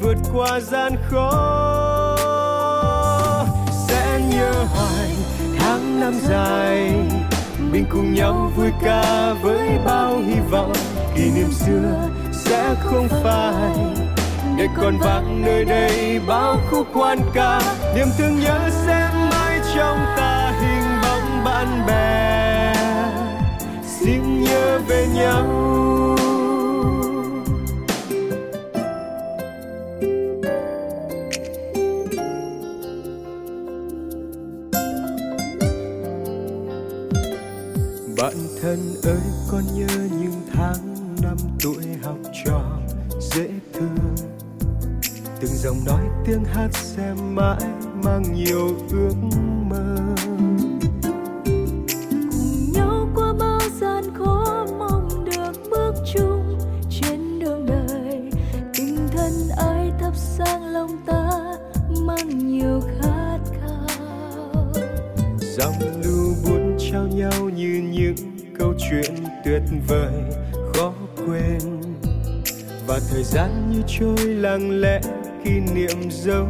vượt 0.00 0.16
qua 0.34 0.60
gian 0.60 0.92
khó. 1.10 2.16
Sẽ 3.88 4.20
nhớ 4.30 4.52
hoài 4.52 5.10
tháng 5.58 6.00
năm 6.00 6.12
dài, 6.28 6.92
mình 7.72 7.84
cùng 7.90 8.14
nhau 8.14 8.52
vui 8.56 8.70
ca 8.82 9.34
với 9.42 9.68
bao 9.84 10.18
hy 10.18 10.40
vọng. 10.50 10.72
Kỷ 11.16 11.30
niệm 11.30 11.50
xưa 11.50 12.08
sẽ 12.32 12.74
không 12.84 13.08
phai. 13.08 13.74
Để 14.58 14.66
còn 14.76 14.98
vang 14.98 15.42
nơi 15.44 15.64
đây 15.64 16.20
bao 16.26 16.56
khúc 16.70 16.86
quan 16.94 17.18
ca, 17.34 17.60
niềm 17.96 18.08
thương 18.18 18.40
nhớ 18.40 18.70
sẽ 18.86 19.10
mãi 19.30 19.49
trong 19.74 19.98
ta 20.16 20.52
hình 20.60 21.00
bóng 21.02 21.44
bạn 21.44 21.86
bè. 21.86 22.74
Xin 23.86 24.42
nhớ 24.44 24.80
về 24.88 25.06
nhau. 25.14 25.46
Bạn 38.16 38.34
thân 38.62 38.78
ơi, 39.02 39.20
con 39.50 39.62
nhớ 39.74 39.86
những 40.20 40.42
tháng 40.52 40.96
năm 41.22 41.36
tuổi 41.62 41.84
học 42.02 42.18
trò 42.44 42.60
dễ 43.20 43.48
thương. 43.74 44.14
Từng 45.40 45.50
dòng 45.50 45.76
nói 45.86 46.04
tiếng 46.26 46.44
hát 46.44 46.68
xem 46.72 47.34
mãi 47.34 47.62
mang 48.04 48.22
nhiều 48.34 48.68
ước 48.90 49.14
mơ 49.22 49.49
cùng 52.30 52.72
nhau 52.72 53.08
qua 53.14 53.32
bao 53.38 53.60
gian 53.80 54.04
khó 54.14 54.66
mong 54.78 55.24
được 55.24 55.52
bước 55.70 55.94
chung 56.14 56.58
trên 56.90 57.38
đường 57.38 57.66
đời. 57.66 58.30
Tình 58.74 58.96
thân 59.12 59.32
ai 59.56 59.92
thắp 60.00 60.16
sang 60.16 60.64
lòng 60.66 60.96
ta, 61.06 61.30
mang 62.06 62.38
nhiều 62.38 62.80
khát 62.80 63.38
khao. 63.60 64.72
Dòng 65.38 65.74
lưu 66.04 66.34
buồn 66.44 66.76
trao 66.78 67.06
nhau 67.06 67.48
như 67.56 67.82
những 67.92 68.14
câu 68.58 68.74
chuyện 68.90 69.14
tuyệt 69.44 69.62
vời, 69.88 70.12
khó 70.74 70.92
quên. 71.26 71.58
Và 72.86 73.00
thời 73.10 73.22
gian 73.24 73.70
như 73.70 73.82
trôi 73.86 74.26
lặng 74.26 74.80
lẽ, 74.80 75.00
kỷ 75.44 75.50
niệm 75.74 76.10
dấu 76.10 76.46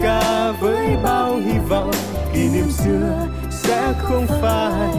ca 0.00 0.52
với 0.60 0.96
bao 1.02 1.36
hy 1.36 1.58
vọng, 1.68 1.90
kỷ 2.34 2.48
niệm 2.48 2.70
xưa 2.70 3.26
sẽ 3.50 3.92
không 3.98 4.26
phai. 4.26 4.94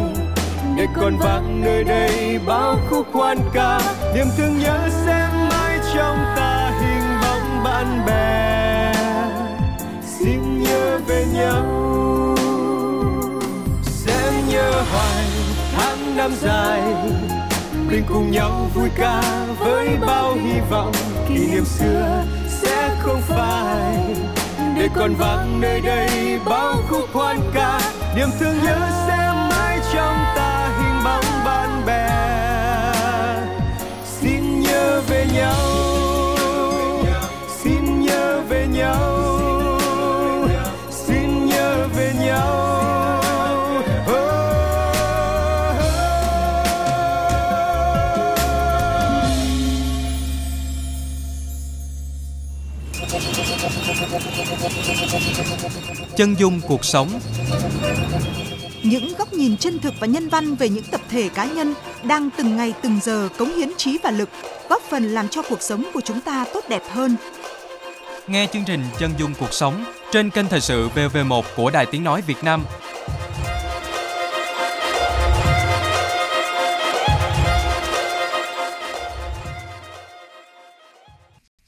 Để 0.78 0.88
còn 0.96 1.18
vang 1.18 1.62
nơi 1.64 1.84
đây 1.84 2.40
bao 2.46 2.78
khúc 2.90 3.06
quan 3.14 3.38
ca, 3.54 3.80
niềm 4.16 4.28
thương 4.38 4.60
nhớ 4.60 4.90
sẽ 5.06 5.30
mãi 5.50 5.80
trong 5.96 6.18
ta, 6.36 6.72
hình 6.82 7.20
bóng 7.22 7.64
bạn 7.64 8.06
bè. 8.08 8.94
Xin 10.20 10.64
nhớ 10.64 11.00
về 11.08 11.26
nhau, 11.34 11.66
sẽ 13.84 14.32
nhớ 14.50 14.72
hoài 14.92 15.26
tháng 15.78 16.18
năm 16.18 16.32
dài. 16.42 16.82
Mình 17.90 18.04
cùng 18.10 18.32
nhau 18.32 18.70
vui 18.74 18.90
ca 18.98 19.22
với 19.60 19.90
bao 20.08 20.34
hy 20.34 20.60
vọng, 20.70 20.92
kỷ 21.28 21.48
niệm 21.52 21.66
xưa 21.66 22.24
sẽ 22.48 22.96
không 23.00 23.22
phai 23.22 24.16
để 24.76 24.90
còn 24.94 25.16
vang 25.16 25.62
nơi 25.62 25.82
đây 25.82 26.40
bao 26.46 26.76
khúc 26.90 27.10
hoan 27.14 27.38
ca. 27.54 27.80
Niềm 28.16 28.28
thương 28.40 28.56
nhớ 28.64 28.90
sẽ 29.08 29.25
Chân 56.18 56.36
dung 56.40 56.62
cuộc 56.68 56.86
sống 56.86 57.20
Những 58.84 59.14
góc 59.18 59.34
nhìn 59.34 59.58
chân 59.58 59.80
thực 59.80 59.94
và 60.00 60.08
nhân 60.08 60.30
văn 60.30 60.56
về 60.56 60.70
những 60.70 60.84
tập 60.92 61.02
thể 61.10 61.30
cá 61.30 61.46
nhân 61.46 61.74
đang 62.04 62.30
từng 62.38 62.58
ngày 62.58 62.74
từng 62.82 63.00
giờ 63.04 63.30
cống 63.38 63.56
hiến 63.56 63.70
trí 63.78 63.98
và 64.04 64.12
lực, 64.12 64.30
góp 64.70 64.82
phần 64.82 65.04
làm 65.04 65.30
cho 65.30 65.42
cuộc 65.50 65.62
sống 65.62 65.90
của 65.94 66.02
chúng 66.02 66.22
ta 66.22 66.46
tốt 66.54 66.64
đẹp 66.70 66.82
hơn. 66.90 67.16
Nghe 68.28 68.48
chương 68.54 68.66
trình 68.66 68.82
Chân 69.00 69.12
dung 69.18 69.34
cuộc 69.40 69.54
sống 69.54 69.86
trên 70.12 70.30
kênh 70.30 70.48
Thời 70.48 70.62
sự 70.62 70.90
VV1 70.96 71.42
của 71.56 71.70
Đài 71.70 71.86
Tiếng 71.86 72.04
Nói 72.04 72.22
Việt 72.22 72.44
Nam. 72.44 72.66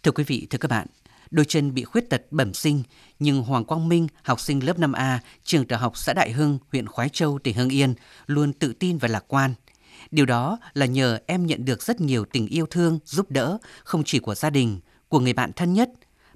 Thưa 0.03 0.11
quý 0.11 0.23
vị, 0.23 0.47
thưa 0.49 0.57
các 0.57 0.71
bạn, 0.71 0.87
đôi 1.31 1.45
chân 1.45 1.73
bị 1.73 1.83
khuyết 1.83 2.09
tật 2.09 2.21
bẩm 2.31 2.53
sinh, 2.53 2.83
nhưng 3.19 3.43
Hoàng 3.43 3.65
Quang 3.65 3.89
Minh, 3.89 4.07
học 4.23 4.39
sinh 4.39 4.65
lớp 4.65 4.77
5A, 4.77 5.17
trường 5.43 5.67
tiểu 5.67 5.77
học 5.77 5.97
xã 5.97 6.13
Đại 6.13 6.31
Hưng, 6.31 6.59
huyện 6.71 6.87
Khói 6.87 7.09
Châu, 7.09 7.39
tỉnh 7.39 7.55
Hưng 7.55 7.69
Yên, 7.69 7.93
luôn 8.27 8.53
tự 8.53 8.73
tin 8.73 8.97
và 8.97 9.07
lạc 9.07 9.25
quan. 9.27 9.53
Điều 10.11 10.25
đó 10.25 10.59
là 10.73 10.85
nhờ 10.85 11.19
em 11.25 11.45
nhận 11.45 11.65
được 11.65 11.83
rất 11.83 12.01
nhiều 12.01 12.25
tình 12.25 12.47
yêu 12.47 12.65
thương, 12.65 12.99
giúp 13.05 13.31
đỡ, 13.31 13.57
không 13.83 14.03
chỉ 14.05 14.19
của 14.19 14.35
gia 14.35 14.49
đình, 14.49 14.79
của 15.09 15.19
người 15.19 15.33
bạn 15.33 15.51
thân 15.53 15.73
nhất, 15.73 15.89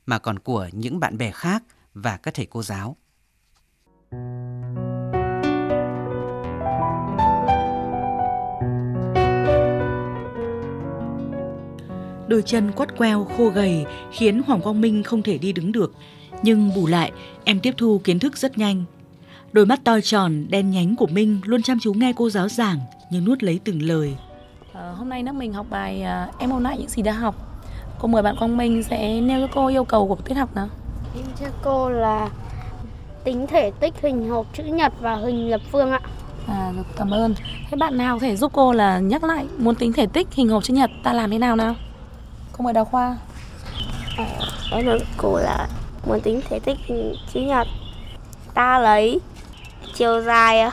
mà 0.06 0.20
còn 0.20 0.40
của 0.40 0.70
những 0.72 1.00
bạn 1.00 1.18
bè 1.18 1.32
khác 1.32 1.64
và 1.94 2.18
các 2.18 2.34
thầy 2.34 2.46
cô 2.46 2.64
giáo. 2.64 2.98
Đôi 12.32 12.42
chân 12.42 12.72
quắt 12.72 12.98
queo 12.98 13.28
khô 13.38 13.50
gầy 13.50 13.86
khiến 14.12 14.42
Hoàng 14.48 14.62
Quang 14.62 14.82
Minh 14.82 15.04
không 15.04 15.22
thể 15.22 15.38
đi 15.38 15.52
đứng 15.52 15.72
được. 15.72 15.94
Nhưng 16.44 16.72
bù 16.76 16.88
lại, 16.88 17.12
em 17.44 17.60
tiếp 17.60 17.74
thu 17.78 18.02
kiến 18.04 18.20
thức 18.20 18.38
rất 18.38 18.58
nhanh. 18.58 18.84
Đôi 19.52 19.66
mắt 19.66 19.80
to 19.84 20.00
tròn, 20.02 20.46
đen 20.50 20.72
nhánh 20.72 20.96
của 20.96 21.08
Minh 21.08 21.42
luôn 21.44 21.62
chăm 21.62 21.80
chú 21.80 21.94
nghe 21.94 22.14
cô 22.16 22.30
giáo 22.30 22.50
giảng 22.50 22.80
nhưng 23.10 23.26
nuốt 23.26 23.44
lấy 23.44 23.60
từng 23.64 23.82
lời. 23.82 24.16
Ờ, 24.74 24.94
hôm 24.94 25.10
nay 25.10 25.24
lớp 25.24 25.32
mình 25.32 25.54
học 25.54 25.66
bài 25.70 26.02
à, 26.02 26.28
em 26.40 26.50
ôn 26.50 26.64
lại 26.64 26.78
những 26.78 26.90
gì 26.90 27.02
đã 27.02 27.12
học. 27.12 27.36
Cô 28.00 28.08
mời 28.08 28.24
bạn 28.24 28.36
Quang 28.40 28.58
Minh 28.58 28.84
sẽ 28.84 29.22
nêu 29.22 29.48
cho 29.48 29.54
cô 29.54 29.68
yêu 29.68 29.84
cầu 29.84 30.08
của 30.08 30.16
tiết 30.16 30.36
học 30.36 30.56
nào. 30.56 30.70
Em 31.16 31.26
cho 31.40 31.46
cô 31.64 31.90
là 31.90 32.30
tính 33.24 33.48
thể 33.48 33.72
tích 33.80 33.94
hình 34.02 34.30
hộp 34.30 34.46
chữ 34.54 34.64
nhật 34.64 34.94
và 35.02 35.16
hình 35.16 35.50
lập 35.50 35.62
phương 35.72 35.92
ạ. 35.92 36.00
À, 36.48 36.72
được, 36.78 36.84
cảm 36.96 37.12
ơn. 37.12 37.36
Thế 37.70 37.78
bạn 37.78 37.98
nào 37.98 38.16
có 38.16 38.20
thể 38.20 38.36
giúp 38.36 38.52
cô 38.56 38.74
là 38.74 39.00
nhắc 39.00 39.24
lại 39.24 39.46
muốn 39.58 39.76
tính 39.76 39.94
thể 39.94 40.06
tích 40.06 40.28
hình 40.32 40.50
hộp 40.50 40.64
chữ 40.64 40.74
nhật 40.74 40.92
ta 41.04 41.14
làm 41.14 41.32
thế 41.32 41.38
nào 41.38 41.56
nào? 41.56 41.76
Cô 42.62 42.64
mời 42.64 42.74
Đào 42.74 42.86
Khoa. 42.86 43.18
Em 44.72 44.86
nói 44.86 45.00
cô 45.18 45.38
là 45.38 45.68
muốn 46.08 46.22
tính 46.22 46.42
thể 46.50 46.60
tích 46.60 46.78
chữ 47.34 47.40
nhật 47.40 47.68
ta 48.54 48.80
lấy 48.80 49.20
chiều 49.94 50.22
dài 50.22 50.70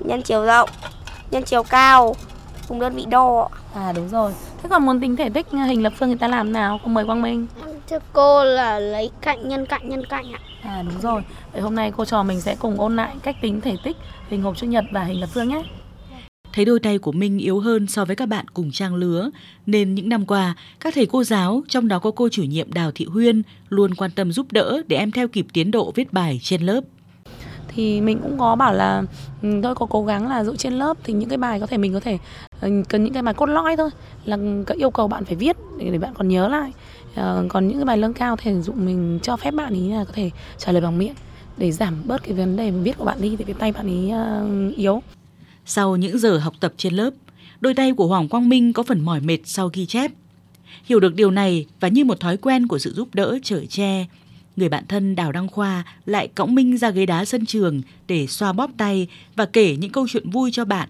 nhân 0.00 0.22
chiều 0.22 0.44
rộng 0.44 0.70
nhân 1.30 1.42
chiều 1.42 1.62
cao 1.62 2.16
cùng 2.68 2.80
đơn 2.80 2.94
vị 2.94 3.04
đo 3.08 3.48
À 3.74 3.92
đúng 3.92 4.08
rồi. 4.08 4.32
Thế 4.62 4.68
còn 4.68 4.86
muốn 4.86 5.00
tính 5.00 5.16
thể 5.16 5.28
tích 5.30 5.46
hình 5.52 5.82
lập 5.82 5.92
phương 5.98 6.08
thì 6.08 6.14
ta 6.14 6.28
làm 6.28 6.52
nào? 6.52 6.80
Cô 6.82 6.88
mời 6.88 7.04
Quang 7.04 7.22
Minh. 7.22 7.46
Thưa 7.90 7.98
cô 8.12 8.44
là 8.44 8.78
lấy 8.78 9.10
cạnh 9.20 9.48
nhân 9.48 9.66
cạnh 9.66 9.88
nhân 9.88 10.06
cạnh 10.06 10.32
ạ. 10.32 10.40
À 10.62 10.82
đúng 10.82 11.00
rồi. 11.00 11.22
Vậy 11.52 11.62
hôm 11.62 11.74
nay 11.74 11.92
cô 11.96 12.04
trò 12.04 12.22
mình 12.22 12.40
sẽ 12.40 12.56
cùng 12.58 12.80
ôn 12.80 12.96
lại 12.96 13.14
cách 13.22 13.36
tính 13.42 13.60
thể 13.60 13.76
tích, 13.84 13.96
hình 14.28 14.42
hộp 14.42 14.56
chữ 14.56 14.66
nhật 14.66 14.84
và 14.92 15.04
hình 15.04 15.20
lập 15.20 15.28
phương 15.34 15.48
nhé. 15.48 15.62
Thấy 16.54 16.64
đôi 16.64 16.80
tay 16.80 16.98
của 16.98 17.12
Minh 17.12 17.38
yếu 17.38 17.60
hơn 17.60 17.86
so 17.86 18.04
với 18.04 18.16
các 18.16 18.26
bạn 18.26 18.48
cùng 18.48 18.70
trang 18.70 18.94
lứa, 18.94 19.30
nên 19.66 19.94
những 19.94 20.08
năm 20.08 20.26
qua, 20.26 20.54
các 20.80 20.94
thầy 20.94 21.06
cô 21.06 21.24
giáo, 21.24 21.62
trong 21.68 21.88
đó 21.88 21.98
có 21.98 22.10
cô 22.10 22.28
chủ 22.28 22.42
nhiệm 22.42 22.72
Đào 22.72 22.90
Thị 22.94 23.04
Huyên, 23.04 23.42
luôn 23.68 23.94
quan 23.94 24.10
tâm 24.10 24.32
giúp 24.32 24.46
đỡ 24.52 24.82
để 24.86 24.96
em 24.96 25.10
theo 25.10 25.28
kịp 25.28 25.46
tiến 25.52 25.70
độ 25.70 25.92
viết 25.94 26.12
bài 26.12 26.40
trên 26.42 26.62
lớp. 26.62 26.80
Thì 27.68 28.00
mình 28.00 28.18
cũng 28.22 28.38
có 28.38 28.56
bảo 28.56 28.74
là 28.74 29.02
ừ, 29.42 29.48
tôi 29.62 29.74
có 29.74 29.86
cố 29.86 30.04
gắng 30.04 30.28
là 30.28 30.44
dụ 30.44 30.56
trên 30.56 30.72
lớp 30.72 30.96
thì 31.04 31.12
những 31.12 31.28
cái 31.28 31.38
bài 31.38 31.60
có 31.60 31.66
thể 31.66 31.78
mình 31.78 31.92
có 31.92 32.00
thể 32.00 32.18
ừ, 32.60 32.82
cần 32.88 33.04
những 33.04 33.12
cái 33.12 33.22
bài 33.22 33.34
cốt 33.34 33.46
lõi 33.46 33.76
thôi 33.76 33.90
là 34.24 34.38
yêu 34.76 34.90
cầu 34.90 35.08
bạn 35.08 35.24
phải 35.24 35.36
viết 35.36 35.56
để, 35.78 35.90
để 35.90 35.98
bạn 35.98 36.14
còn 36.14 36.28
nhớ 36.28 36.48
lại. 36.48 36.72
À, 37.14 37.42
còn 37.48 37.68
những 37.68 37.76
cái 37.78 37.84
bài 37.84 37.98
lương 37.98 38.14
cao 38.14 38.36
thì 38.36 38.60
dụ 38.60 38.72
mình 38.72 39.18
cho 39.22 39.36
phép 39.36 39.50
bạn 39.50 39.74
ý 39.74 39.88
là 39.88 40.04
có 40.04 40.12
thể 40.12 40.30
trả 40.58 40.72
lời 40.72 40.82
bằng 40.82 40.98
miệng 40.98 41.14
để 41.56 41.72
giảm 41.72 41.94
bớt 42.04 42.22
cái 42.22 42.32
vấn 42.32 42.56
đề 42.56 42.70
viết 42.70 42.98
của 42.98 43.04
bạn 43.04 43.20
đi 43.20 43.36
thì 43.36 43.44
cái 43.44 43.54
tay 43.58 43.72
bạn 43.72 43.86
ý 43.86 44.12
uh, 44.70 44.76
yếu. 44.76 45.02
Sau 45.66 45.96
những 45.96 46.18
giờ 46.18 46.38
học 46.38 46.54
tập 46.60 46.74
trên 46.76 46.94
lớp, 46.94 47.10
đôi 47.60 47.74
tay 47.74 47.92
của 47.92 48.06
Hoàng 48.06 48.28
Quang 48.28 48.48
Minh 48.48 48.72
có 48.72 48.82
phần 48.82 49.00
mỏi 49.00 49.20
mệt 49.20 49.38
sau 49.44 49.70
ghi 49.72 49.86
chép. 49.86 50.12
Hiểu 50.84 51.00
được 51.00 51.14
điều 51.14 51.30
này 51.30 51.66
và 51.80 51.88
như 51.88 52.04
một 52.04 52.20
thói 52.20 52.36
quen 52.36 52.66
của 52.66 52.78
sự 52.78 52.92
giúp 52.92 53.14
đỡ 53.14 53.38
chở 53.42 53.64
che, 53.64 54.06
người 54.56 54.68
bạn 54.68 54.84
thân 54.88 55.16
Đào 55.16 55.32
Đăng 55.32 55.48
Khoa 55.48 55.84
lại 56.06 56.28
cõng 56.28 56.54
Minh 56.54 56.78
ra 56.78 56.90
ghế 56.90 57.06
đá 57.06 57.24
sân 57.24 57.46
trường 57.46 57.82
để 58.06 58.26
xoa 58.26 58.52
bóp 58.52 58.70
tay 58.76 59.08
và 59.36 59.46
kể 59.46 59.76
những 59.76 59.92
câu 59.92 60.08
chuyện 60.08 60.30
vui 60.30 60.50
cho 60.52 60.64
bạn. 60.64 60.88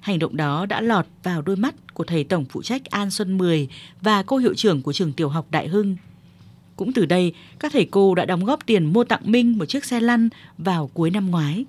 Hành 0.00 0.18
động 0.18 0.36
đó 0.36 0.66
đã 0.66 0.80
lọt 0.80 1.06
vào 1.22 1.42
đôi 1.42 1.56
mắt 1.56 1.94
của 1.94 2.04
thầy 2.04 2.24
tổng 2.24 2.44
phụ 2.44 2.62
trách 2.62 2.84
An 2.84 3.10
Xuân 3.10 3.38
Mười 3.38 3.68
và 4.00 4.22
cô 4.22 4.36
hiệu 4.36 4.54
trưởng 4.54 4.82
của 4.82 4.92
trường 4.92 5.12
tiểu 5.12 5.28
học 5.28 5.46
Đại 5.50 5.68
Hưng. 5.68 5.96
Cũng 6.76 6.92
từ 6.92 7.06
đây, 7.06 7.32
các 7.58 7.72
thầy 7.72 7.84
cô 7.90 8.14
đã 8.14 8.24
đóng 8.24 8.44
góp 8.44 8.66
tiền 8.66 8.92
mua 8.92 9.04
tặng 9.04 9.22
Minh 9.24 9.58
một 9.58 9.64
chiếc 9.64 9.84
xe 9.84 10.00
lăn 10.00 10.28
vào 10.58 10.90
cuối 10.94 11.10
năm 11.10 11.30
ngoái. 11.30 11.64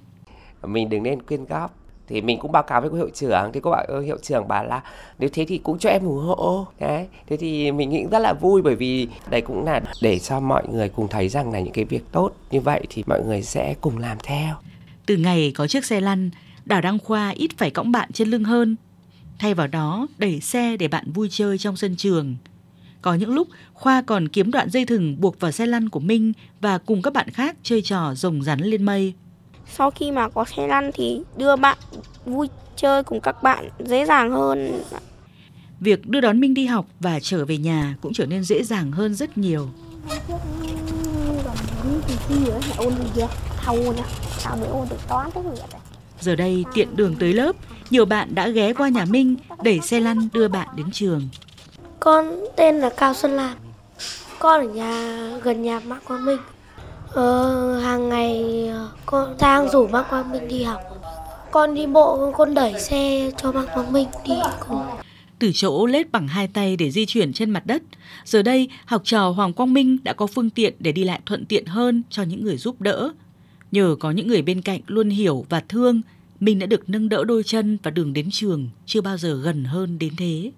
Mình 0.68 0.90
đừng 0.90 1.04
nên 1.04 1.22
quyên 1.22 1.46
góp 1.46 1.81
thì 2.08 2.22
mình 2.22 2.40
cũng 2.40 2.52
báo 2.52 2.64
cáo 2.64 2.82
với 2.82 2.90
cô 2.90 2.96
hiệu 2.96 3.10
trưởng. 3.14 3.52
Thì 3.54 3.60
cô 3.60 3.72
bảo 3.72 3.86
ừ, 3.88 4.02
hiệu 4.02 4.18
trưởng 4.22 4.48
bảo 4.48 4.66
là 4.66 4.82
nếu 5.20 5.30
thế 5.34 5.46
thì 5.46 5.58
cũng 5.58 5.80
cho 5.80 5.90
em 5.90 6.04
ủng 6.04 6.26
hộ. 6.26 6.68
Đấy. 6.80 7.08
Thế 7.28 7.38
thì 7.38 7.72
mình 7.72 7.90
nghĩ 7.90 8.06
rất 8.12 8.20
là 8.20 8.34
vui 8.34 8.62
bởi 8.62 8.76
vì 8.76 9.08
đây 9.30 9.42
cũng 9.42 9.66
là 9.66 9.82
để 10.02 10.20
cho 10.20 10.40
mọi 10.40 10.68
người 10.68 10.90
cùng 10.90 11.08
thấy 11.08 11.30
rằng 11.30 11.52
là 11.52 11.60
những 11.60 11.74
cái 11.74 11.86
việc 11.86 12.04
tốt 12.12 12.32
như 12.52 12.62
vậy 12.62 12.82
thì 12.90 13.04
mọi 13.08 13.22
người 13.26 13.42
sẽ 13.42 13.76
cùng 13.82 13.98
làm 13.98 14.18
theo. 14.24 14.56
Từ 15.06 15.18
ngày 15.18 15.52
có 15.56 15.68
chiếc 15.68 15.86
xe 15.86 16.02
lăn, 16.02 16.30
đào 16.66 16.82
đăng 16.82 17.00
khoa 17.00 17.30
ít 17.30 17.52
phải 17.58 17.72
cõng 17.72 17.92
bạn 17.92 18.12
trên 18.12 18.28
lưng 18.28 18.44
hơn. 18.44 18.76
Thay 19.40 19.54
vào 19.54 19.68
đó, 19.68 20.08
đẩy 20.18 20.40
xe 20.42 20.78
để 20.78 20.88
bạn 20.88 21.12
vui 21.12 21.28
chơi 21.32 21.58
trong 21.58 21.78
sân 21.78 21.96
trường. 21.96 22.36
Có 23.02 23.14
những 23.14 23.34
lúc, 23.34 23.48
khoa 23.74 24.02
còn 24.02 24.28
kiếm 24.28 24.52
đoạn 24.52 24.70
dây 24.70 24.86
thừng 24.86 25.22
buộc 25.22 25.40
vào 25.40 25.52
xe 25.52 25.66
lăn 25.66 25.90
của 25.90 26.00
minh 26.00 26.34
và 26.62 26.78
cùng 26.78 27.02
các 27.02 27.14
bạn 27.14 27.30
khác 27.30 27.56
chơi 27.64 27.82
trò 27.82 28.14
rồng 28.16 28.44
rắn 28.44 28.60
lên 28.60 28.84
mây 28.84 29.14
sau 29.78 29.92
khi 29.92 30.12
mà 30.12 30.30
có 30.30 30.46
xe 30.46 30.68
lăn 30.68 30.92
thì 30.94 31.22
đưa 31.38 31.56
bạn 31.56 31.78
vui 32.26 32.48
chơi 32.76 33.04
cùng 33.04 33.22
các 33.22 33.44
bạn 33.44 33.70
dễ 33.80 34.06
dàng 34.06 34.32
hơn. 34.32 34.82
Việc 35.80 36.08
đưa 36.08 36.22
đón 36.22 36.40
Minh 36.40 36.54
đi 36.54 36.66
học 36.66 36.86
và 37.00 37.20
trở 37.22 37.46
về 37.46 37.58
nhà 37.58 37.96
cũng 38.02 38.14
trở 38.14 38.26
nên 38.26 38.44
dễ 38.44 38.64
dàng 38.64 38.92
hơn 38.92 39.16
rất 39.16 39.38
nhiều. 39.38 39.70
Giờ 46.22 46.36
đây 46.36 46.66
tiện 46.74 46.96
đường 46.96 47.16
tới 47.20 47.34
lớp, 47.34 47.56
nhiều 47.90 48.06
bạn 48.06 48.36
đã 48.36 48.48
ghé 48.48 48.74
qua 48.74 48.90
nhà 48.90 49.06
Minh 49.06 49.36
đẩy 49.64 49.80
xe 49.80 50.00
lăn 50.00 50.28
đưa 50.34 50.48
bạn 50.48 50.68
đến 50.76 50.92
trường. 50.92 51.30
Con 52.00 52.46
tên 52.56 52.80
là 52.80 52.90
Cao 52.98 53.14
Xuân 53.14 53.32
Lam. 53.32 53.58
Con 54.40 54.68
ở 54.68 54.74
nhà 54.74 55.18
gần 55.44 55.62
nhà 55.62 55.80
Mạc 55.80 56.00
Quang 56.08 56.26
Minh. 56.26 56.40
Ờ, 57.14 57.80
hàng 57.80 58.10
ngày 58.10 58.68
ờ, 58.68 58.92
con 59.06 59.36
đang 59.40 59.70
rủ 59.70 59.88
bác 59.88 60.10
Quang 60.10 60.32
Minh 60.32 60.48
đi 60.48 60.64
học. 60.64 60.82
Con 61.52 61.76
đi 61.76 61.86
bộ, 61.86 62.32
con 62.38 62.54
đẩy 62.54 62.80
xe 62.80 63.32
cho 63.38 63.52
bác 63.52 63.66
Quang 63.74 63.94
Minh 63.94 64.08
đi 64.26 64.34
cùng. 64.68 64.82
Từ 65.40 65.52
chỗ 65.54 65.86
lết 65.86 66.12
bằng 66.12 66.28
hai 66.28 66.48
tay 66.48 66.76
để 66.76 66.92
di 66.92 67.06
chuyển 67.06 67.34
trên 67.34 67.50
mặt 67.50 67.66
đất, 67.66 67.84
giờ 68.26 68.42
đây 68.42 68.70
học 68.86 69.02
trò 69.06 69.30
Hoàng 69.30 69.54
Quang 69.54 69.74
Minh 69.74 69.98
đã 70.04 70.14
có 70.14 70.28
phương 70.28 70.50
tiện 70.50 70.74
để 70.80 70.92
đi 70.92 71.04
lại 71.04 71.22
thuận 71.26 71.46
tiện 71.46 71.66
hơn 71.66 72.04
cho 72.10 72.24
những 72.24 72.44
người 72.44 72.58
giúp 72.58 72.82
đỡ. 72.82 73.12
Nhờ 73.72 73.96
có 74.00 74.12
những 74.12 74.28
người 74.28 74.42
bên 74.42 74.62
cạnh 74.62 74.82
luôn 74.88 75.10
hiểu 75.10 75.46
và 75.50 75.60
thương, 75.70 76.02
Minh 76.40 76.60
đã 76.60 76.66
được 76.66 76.90
nâng 76.90 77.10
đỡ 77.10 77.24
đôi 77.24 77.44
chân 77.44 77.78
và 77.84 77.92
đường 77.92 78.14
đến 78.14 78.30
trường 78.32 78.70
chưa 78.86 79.02
bao 79.02 79.18
giờ 79.18 79.36
gần 79.44 79.64
hơn 79.64 80.00
đến 80.00 80.14
thế. 80.18 80.52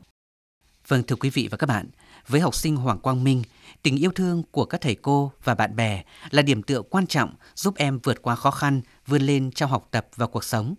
Vâng 0.87 1.03
thưa 1.03 1.15
quý 1.15 1.29
vị 1.29 1.47
và 1.51 1.57
các 1.57 1.67
bạn, 1.67 1.85
với 2.27 2.41
học 2.41 2.55
sinh 2.55 2.75
Hoàng 2.75 2.99
Quang 2.99 3.23
Minh, 3.23 3.43
tình 3.83 4.03
yêu 4.03 4.11
thương 4.11 4.43
của 4.51 4.65
các 4.65 4.81
thầy 4.81 4.95
cô 4.95 5.31
và 5.43 5.55
bạn 5.55 5.75
bè 5.75 6.03
là 6.31 6.41
điểm 6.41 6.63
tựa 6.63 6.81
quan 6.81 7.07
trọng 7.07 7.33
giúp 7.55 7.75
em 7.77 7.99
vượt 8.03 8.21
qua 8.21 8.35
khó 8.35 8.51
khăn, 8.51 8.81
vươn 9.07 9.21
lên 9.21 9.51
trong 9.51 9.71
học 9.71 9.87
tập 9.91 10.07
và 10.15 10.27
cuộc 10.27 10.43
sống. 10.43 10.75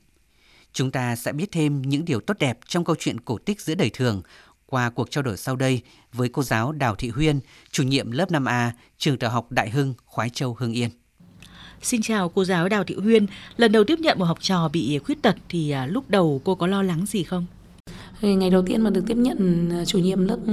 Chúng 0.73 0.91
ta 0.91 1.17
sẽ 1.17 1.33
biết 1.33 1.53
thêm 1.53 1.83
những 1.83 2.05
điều 2.05 2.21
tốt 2.21 2.39
đẹp 2.39 2.59
trong 2.67 2.85
câu 2.85 2.97
chuyện 2.99 3.21
cổ 3.21 3.39
tích 3.39 3.61
giữa 3.61 3.75
đời 3.75 3.91
thường 3.91 4.23
qua 4.67 4.91
cuộc 4.91 5.11
trao 5.11 5.23
đổi 5.23 5.37
sau 5.37 5.57
đây 5.57 5.83
với 6.13 6.29
cô 6.29 6.43
giáo 6.43 6.73
Đào 6.73 6.95
Thị 6.95 7.09
Huyên, 7.09 7.41
chủ 7.71 7.83
nhiệm 7.83 8.11
lớp 8.11 8.31
5A, 8.31 8.71
trường 8.99 9.19
tiểu 9.19 9.31
học 9.31 9.53
Đại 9.53 9.71
Hưng, 9.71 9.95
Khoái 10.05 10.31
Châu, 10.31 10.57
Hưng 10.59 10.73
Yên. 10.73 10.91
Xin 11.83 12.03
chào 12.03 12.29
cô 12.29 12.45
giáo 12.45 12.69
Đào 12.69 12.85
Thị 12.85 12.95
Huyên. 12.95 13.27
Lần 13.57 13.73
đầu 13.73 13.85
tiếp 13.85 13.99
nhận 13.99 14.19
một 14.19 14.25
học 14.25 14.39
trò 14.41 14.69
bị 14.69 14.99
khuyết 14.99 15.23
tật 15.23 15.37
thì 15.49 15.71
à, 15.71 15.87
lúc 15.87 16.11
đầu 16.11 16.41
cô 16.45 16.55
có 16.55 16.67
lo 16.67 16.83
lắng 16.83 17.07
gì 17.07 17.23
không? 17.23 17.47
Ngày 18.25 18.51
đầu 18.51 18.63
tiên 18.63 18.81
mà 18.81 18.91
được 18.91 19.05
tiếp 19.07 19.17
nhận 19.17 19.69
à, 19.73 19.85
chủ 19.85 19.99
nhiệm 19.99 20.29
lớp 20.29 20.37
ừ, 20.47 20.53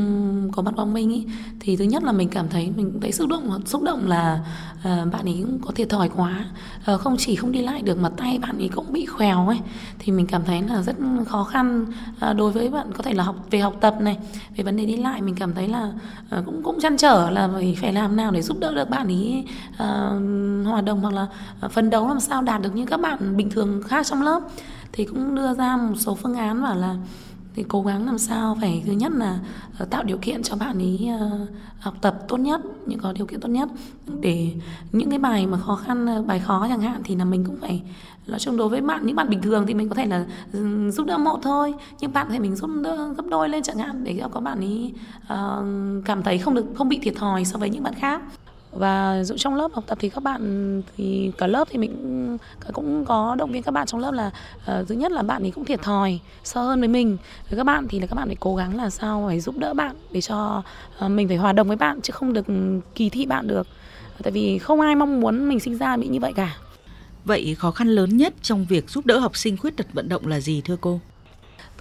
có 0.51 0.61
bắt 0.61 0.75
quang 0.75 0.93
minh 0.93 1.11
ý, 1.11 1.25
thì 1.59 1.75
thứ 1.75 1.83
nhất 1.83 2.03
là 2.03 2.11
mình 2.11 2.29
cảm 2.29 2.49
thấy 2.49 2.71
mình 2.75 2.99
thấy 3.01 3.11
xúc 3.11 3.29
động 3.29 3.61
xúc 3.65 3.83
động 3.83 4.07
là 4.07 4.39
à, 4.83 5.05
bạn 5.11 5.25
ấy 5.25 5.39
cũng 5.41 5.59
có 5.59 5.71
thiệt 5.71 5.89
thòi 5.89 6.09
quá. 6.09 6.45
À, 6.85 6.97
không 6.97 7.15
chỉ 7.17 7.35
không 7.35 7.51
đi 7.51 7.61
lại 7.61 7.81
được 7.81 7.97
mà 7.97 8.09
tay 8.09 8.39
bạn 8.41 8.57
ấy 8.57 8.69
cũng 8.75 8.93
bị 8.93 9.07
khèo 9.17 9.47
ấy. 9.47 9.59
Thì 9.99 10.11
mình 10.11 10.27
cảm 10.27 10.41
thấy 10.45 10.61
là 10.61 10.81
rất 10.81 10.95
khó 11.27 11.43
khăn 11.43 11.85
à, 12.19 12.33
đối 12.33 12.51
với 12.51 12.69
bạn 12.69 12.87
có 12.97 13.03
thể 13.03 13.13
là 13.13 13.23
học 13.23 13.35
về 13.51 13.59
học 13.59 13.75
tập 13.81 13.95
này 13.99 14.17
về 14.55 14.63
vấn 14.63 14.77
đề 14.77 14.85
đi 14.85 14.97
lại 14.97 15.21
mình 15.21 15.35
cảm 15.35 15.53
thấy 15.53 15.67
là 15.67 15.91
à, 16.29 16.41
cũng 16.45 16.63
cũng 16.63 16.79
chăn 16.79 16.97
trở 16.97 17.29
là 17.29 17.49
phải 17.53 17.77
phải 17.81 17.93
làm 17.93 18.15
nào 18.15 18.31
để 18.31 18.41
giúp 18.41 18.59
đỡ 18.59 18.73
được 18.75 18.89
bạn 18.89 19.07
ấy 19.07 19.45
à, 19.77 20.09
hòa 20.65 20.81
đồng 20.81 21.01
hoặc 21.01 21.13
là 21.13 21.27
à, 21.61 21.67
phấn 21.67 21.89
đấu 21.89 22.07
làm 22.07 22.19
sao 22.19 22.41
đạt 22.41 22.61
được 22.61 22.75
như 22.75 22.85
các 22.85 23.01
bạn 23.01 23.37
bình 23.37 23.49
thường 23.49 23.81
khác 23.87 24.05
trong 24.05 24.21
lớp. 24.21 24.41
Thì 24.93 25.05
cũng 25.05 25.35
đưa 25.35 25.53
ra 25.53 25.77
một 25.77 25.95
số 25.97 26.15
phương 26.15 26.35
án 26.35 26.63
bảo 26.63 26.75
là 26.75 26.95
thì 27.55 27.63
cố 27.67 27.81
gắng 27.81 28.05
làm 28.05 28.17
sao 28.17 28.57
phải, 28.61 28.83
thứ 28.85 28.91
nhất 28.91 29.11
là 29.11 29.39
ờ, 29.77 29.85
tạo 29.85 30.03
điều 30.03 30.17
kiện 30.17 30.43
cho 30.43 30.55
bạn 30.55 30.77
ấy 30.77 31.09
ờ, 31.19 31.47
học 31.79 31.93
tập 32.01 32.19
tốt 32.27 32.37
nhất, 32.37 32.61
những 32.85 32.99
có 32.99 33.13
điều 33.13 33.25
kiện 33.25 33.39
tốt 33.39 33.49
nhất. 33.49 33.69
Để 34.19 34.51
những 34.91 35.09
cái 35.09 35.19
bài 35.19 35.47
mà 35.47 35.57
khó 35.57 35.75
khăn 35.75 36.05
ờ, 36.05 36.21
bài 36.21 36.39
khó 36.39 36.67
chẳng 36.69 36.81
hạn 36.81 37.01
thì 37.03 37.15
là 37.15 37.25
mình 37.25 37.45
cũng 37.45 37.57
phải 37.61 37.83
nói 38.27 38.39
chung 38.39 38.57
đối 38.57 38.69
với 38.69 38.81
bạn, 38.81 39.05
những 39.05 39.15
bạn 39.15 39.29
bình 39.29 39.41
thường 39.41 39.65
thì 39.67 39.73
mình 39.73 39.89
có 39.89 39.95
thể 39.95 40.05
là 40.05 40.25
ừ, 40.53 40.91
giúp 40.91 41.07
đỡ 41.07 41.17
một 41.17 41.39
thôi. 41.41 41.73
Nhưng 41.99 42.13
bạn 42.13 42.27
thì 42.29 42.39
mình 42.39 42.55
giúp 42.55 42.69
đỡ, 42.83 43.13
gấp 43.17 43.23
đôi 43.29 43.49
lên 43.49 43.63
chẳng 43.63 43.77
hạn 43.77 44.03
để 44.03 44.15
cho 44.19 44.27
các 44.27 44.39
bạn 44.39 44.59
ấy 44.59 44.93
cảm 46.05 46.23
thấy 46.23 46.37
không 46.37 46.53
được, 46.53 46.65
không 46.75 46.89
bị 46.89 46.99
thiệt 47.01 47.15
thòi 47.15 47.45
so 47.45 47.57
với 47.59 47.69
những 47.69 47.83
bạn 47.83 47.93
khác 47.93 48.21
và 48.71 49.23
dụ 49.23 49.37
trong 49.37 49.55
lớp 49.55 49.73
học 49.73 49.83
tập 49.87 49.97
thì 50.01 50.09
các 50.09 50.23
bạn 50.23 50.81
thì 50.97 51.31
cả 51.37 51.47
lớp 51.47 51.67
thì 51.71 51.77
mình 51.77 52.37
cũng, 52.73 53.05
có 53.05 53.35
động 53.35 53.51
viên 53.51 53.63
các 53.63 53.71
bạn 53.71 53.87
trong 53.87 54.01
lớp 54.01 54.11
là 54.11 54.31
uh, 54.57 54.87
thứ 54.87 54.95
nhất 54.95 55.11
là 55.11 55.21
bạn 55.21 55.43
ấy 55.43 55.51
cũng 55.51 55.65
thiệt 55.65 55.81
thòi 55.81 56.19
sơ 56.43 56.61
hơn 56.61 56.79
với 56.79 56.89
mình. 56.89 57.17
Với 57.49 57.57
các 57.57 57.63
bạn 57.63 57.87
thì 57.87 57.99
là 57.99 58.07
các 58.07 58.15
bạn 58.15 58.27
phải 58.27 58.37
cố 58.39 58.55
gắng 58.55 58.77
là 58.77 58.89
sao 58.89 59.23
phải 59.27 59.39
giúp 59.39 59.57
đỡ 59.57 59.73
bạn 59.73 59.95
để 60.11 60.21
cho 60.21 60.63
uh, 61.05 61.11
mình 61.11 61.27
phải 61.27 61.37
hòa 61.37 61.53
đồng 61.53 61.67
với 61.67 61.77
bạn 61.77 62.01
chứ 62.01 62.11
không 62.11 62.33
được 62.33 62.45
kỳ 62.95 63.09
thị 63.09 63.25
bạn 63.25 63.47
được. 63.47 63.67
Tại 64.23 64.31
vì 64.31 64.59
không 64.59 64.81
ai 64.81 64.95
mong 64.95 65.21
muốn 65.21 65.49
mình 65.49 65.59
sinh 65.59 65.77
ra 65.77 65.97
bị 65.97 66.07
như 66.07 66.19
vậy 66.19 66.33
cả. 66.33 66.57
Vậy 67.25 67.55
khó 67.59 67.71
khăn 67.71 67.87
lớn 67.87 68.17
nhất 68.17 68.33
trong 68.41 68.65
việc 68.69 68.89
giúp 68.89 69.05
đỡ 69.05 69.19
học 69.19 69.37
sinh 69.37 69.57
khuyết 69.57 69.77
tật 69.77 69.93
vận 69.93 70.09
động 70.09 70.27
là 70.27 70.39
gì 70.39 70.61
thưa 70.61 70.77
cô? 70.81 70.99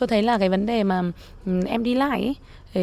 Tôi 0.01 0.07
thấy 0.07 0.23
là 0.23 0.39
cái 0.39 0.49
vấn 0.49 0.67
đề 0.67 0.85
mà 0.85 1.03
ừ, 1.47 1.61
em 1.67 1.83
đi 1.83 1.95
lại 1.95 2.23
ấy, 2.23 2.37
ừ, 2.75 2.81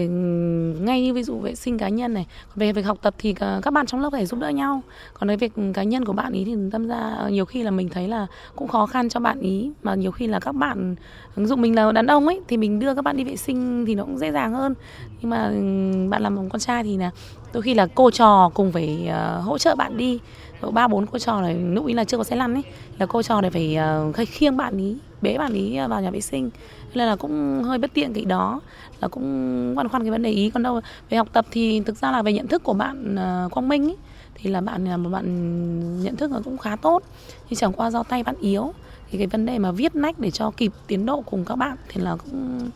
ngay 0.82 1.02
như 1.02 1.14
ví 1.14 1.24
dụ 1.24 1.38
vệ 1.38 1.56
sinh 1.56 1.78
cá 1.78 1.90
nhân 1.90 2.14
này 2.14 2.28
về 2.56 2.72
việc 2.72 2.82
học 2.82 2.98
tập 3.02 3.16
thì 3.18 3.36
ờ, 3.40 3.60
các 3.64 3.74
bạn 3.74 3.86
trong 3.86 4.02
lớp 4.02 4.10
phải 4.12 4.26
giúp 4.26 4.40
đỡ 4.40 4.50
nhau. 4.50 4.82
Còn 5.14 5.28
cái 5.28 5.38
việc 5.38 5.54
cá 5.74 5.84
nhân 5.84 6.06
của 6.06 6.14
bạn 6.14 6.34
ý 6.34 6.44
thì 6.46 6.56
tâm 6.72 6.88
ra 6.88 7.16
ờ, 7.18 7.30
nhiều 7.30 7.46
khi 7.46 7.64
là 7.64 7.72
mình 7.72 7.90
thấy 7.90 8.08
là 8.08 8.28
cũng 8.56 8.68
khó 8.68 8.86
khăn 8.86 9.10
cho 9.10 9.20
bạn 9.20 9.40
ý 9.40 9.72
mà 9.84 9.96
nhiều 9.96 10.12
khi 10.12 10.28
là 10.28 10.40
các 10.40 10.52
bạn 10.52 10.96
ứng 11.36 11.48
dụng 11.48 11.62
mình 11.62 11.76
là 11.76 11.92
đàn 11.92 12.08
ông 12.08 12.28
ấy 12.28 12.42
thì 12.48 12.58
mình 12.58 12.80
đưa 12.80 12.96
các 12.96 13.02
bạn 13.02 13.18
đi 13.18 13.24
vệ 13.24 13.36
sinh 13.36 13.86
thì 13.86 13.96
nó 13.96 14.04
cũng 14.04 14.18
dễ 14.18 14.32
dàng 14.32 14.54
hơn. 14.54 14.74
Nhưng 15.22 15.30
mà 15.30 15.46
ừ, 15.46 16.10
bạn 16.10 16.22
làm 16.22 16.50
con 16.50 16.60
trai 16.60 16.84
thì 16.84 16.98
là 16.98 17.12
đôi 17.54 17.64
khi 17.64 17.74
là 17.74 17.88
cô 17.96 18.12
trò 18.12 18.52
cùng 18.54 18.72
phải 18.72 19.08
ờ, 19.08 19.40
hỗ 19.40 19.58
trợ 19.58 19.76
bạn 19.76 19.98
đi. 19.98 20.20
Độ 20.62 20.72
ba 20.72 20.88
bốn 20.88 21.06
cô 21.06 21.20
trò 21.20 21.42
này 21.42 21.56
lúc 21.56 21.86
ý 21.88 21.94
là 21.94 22.04
chưa 22.04 22.18
có 22.18 22.24
xe 22.24 22.36
lăn 22.36 22.54
ấy 22.54 22.64
là 23.00 23.06
cô 23.06 23.22
trò 23.24 23.42
này 23.42 23.52
phải 23.52 23.78
uh, 24.10 24.30
khiêng 24.30 24.58
bạn 24.58 24.78
ý 24.78 24.98
bế 25.22 25.38
bạn 25.38 25.54
ý 25.54 25.78
vào 25.90 26.02
nhà 26.02 26.12
vệ 26.12 26.22
sinh. 26.22 26.50
Nên 26.94 27.08
là 27.08 27.16
cũng 27.16 27.64
hơi 27.64 27.78
bất 27.78 27.94
tiện 27.94 28.14
cái 28.14 28.26
đó. 28.26 28.62
Là 29.02 29.08
cũng 29.08 29.76
băn 29.76 29.90
khoăn 29.90 30.02
cái 30.02 30.12
vấn 30.12 30.24
đề 30.24 30.32
ý. 30.32 30.50
Còn 30.50 30.64
đâu 30.64 30.82
về 31.10 31.18
học 31.18 31.28
tập 31.34 31.46
thì 31.52 31.80
thực 31.80 31.98
ra 31.98 32.12
là 32.12 32.22
về 32.22 32.34
nhận 32.34 32.48
thức 32.48 32.64
của 32.64 32.74
bạn 32.74 33.16
à, 33.16 33.46
Quang 33.52 33.68
Minh 33.68 33.88
ý, 33.88 33.96
thì 34.36 34.50
là 34.50 34.62
bạn 34.62 34.86
là 34.86 34.98
một 34.98 35.10
bạn 35.10 36.04
nhận 36.04 36.16
thức 36.16 36.32
nó 36.32 36.42
cũng 36.44 36.58
khá 36.58 36.76
tốt. 36.76 37.04
Nhưng 37.50 37.58
chẳng 37.58 37.74
qua 37.74 37.92
do 37.92 38.04
tay 38.04 38.24
bạn 38.24 38.36
yếu 38.42 38.74
thì 39.12 39.18
cái 39.18 39.28
vấn 39.28 39.46
đề 39.46 39.60
mà 39.60 39.72
viết 39.72 39.96
nách 39.96 40.20
để 40.20 40.32
cho 40.32 40.52
kịp 40.52 40.72
tiến 40.88 41.06
độ 41.06 41.22
cùng 41.22 41.46
các 41.46 41.56
bạn 41.56 41.78
thì 41.88 42.02
là 42.02 42.16
cũng 42.16 42.70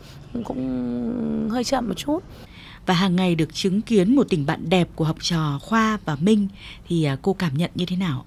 cũng 0.43 1.49
hơi 1.51 1.63
chậm 1.63 1.87
một 1.87 1.93
chút. 1.97 2.23
Và 2.85 2.93
hàng 2.93 3.15
ngày 3.15 3.35
được 3.35 3.53
chứng 3.53 3.81
kiến 3.81 4.15
một 4.15 4.27
tình 4.29 4.45
bạn 4.45 4.69
đẹp 4.69 4.89
của 4.95 5.05
học 5.05 5.17
trò 5.21 5.59
Khoa 5.61 5.97
và 6.05 6.15
Minh 6.15 6.47
thì 6.87 7.03
à, 7.03 7.17
cô 7.21 7.33
cảm 7.33 7.57
nhận 7.57 7.71
như 7.75 7.85
thế 7.85 7.95
nào? 7.95 8.25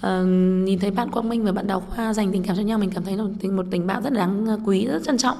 Uh, 0.00 0.26
nhìn 0.64 0.78
thấy 0.78 0.90
bạn 0.90 1.10
Quang 1.10 1.28
Minh 1.28 1.44
và 1.44 1.52
bạn 1.52 1.66
Đào 1.66 1.80
Khoa 1.80 2.14
dành 2.14 2.32
tình 2.32 2.42
cảm 2.42 2.56
cho 2.56 2.62
nhau 2.62 2.78
mình 2.78 2.90
cảm 2.90 3.04
thấy 3.04 3.16
là 3.16 3.24
một 3.52 3.66
tình 3.70 3.86
bạn 3.86 4.02
rất 4.02 4.12
đáng 4.12 4.46
ờ, 4.46 4.58
quý 4.64 4.86
rất 4.86 5.02
trân 5.04 5.18
trọng. 5.18 5.38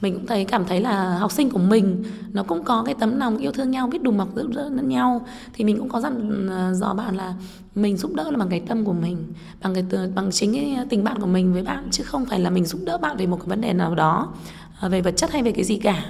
Mình 0.00 0.14
cũng 0.14 0.26
thấy 0.26 0.44
cảm 0.44 0.64
thấy 0.64 0.80
là 0.80 1.18
học 1.18 1.32
sinh 1.32 1.50
của 1.50 1.58
mình 1.58 2.04
nó 2.32 2.42
cũng 2.42 2.64
có 2.64 2.82
cái 2.86 2.94
tấm 3.00 3.18
lòng 3.18 3.38
yêu 3.38 3.52
thương 3.52 3.70
nhau 3.70 3.86
biết 3.86 4.02
đùm 4.02 4.16
bọc 4.16 4.34
giúp 4.34 4.50
đỡ 4.54 4.68
lẫn 4.68 4.88
nhau. 4.88 5.26
Thì 5.52 5.64
mình 5.64 5.78
cũng 5.78 5.88
có 5.88 6.00
dặn 6.00 6.46
ờ, 6.50 6.74
dò 6.74 6.94
bạn 6.94 7.16
là 7.16 7.34
mình 7.74 7.96
giúp 7.96 8.14
đỡ 8.14 8.30
là 8.30 8.36
bằng 8.36 8.48
cái 8.48 8.60
tâm 8.60 8.84
của 8.84 8.92
mình 8.92 9.32
bằng 9.62 9.74
cái 9.74 9.84
bằng 10.14 10.30
chính 10.30 10.52
cái 10.52 10.76
tình 10.88 11.04
bạn 11.04 11.20
của 11.20 11.26
mình 11.26 11.52
với 11.52 11.62
bạn 11.62 11.88
chứ 11.90 12.04
không 12.04 12.24
phải 12.24 12.40
là 12.40 12.50
mình 12.50 12.64
giúp 12.64 12.80
đỡ 12.84 12.98
bạn 12.98 13.16
về 13.16 13.26
một 13.26 13.36
cái 13.36 13.46
vấn 13.46 13.60
đề 13.60 13.72
nào 13.72 13.94
đó 13.94 14.32
ờ, 14.80 14.88
về 14.88 15.00
vật 15.00 15.14
chất 15.16 15.32
hay 15.32 15.42
về 15.42 15.52
cái 15.52 15.64
gì 15.64 15.76
cả. 15.76 16.04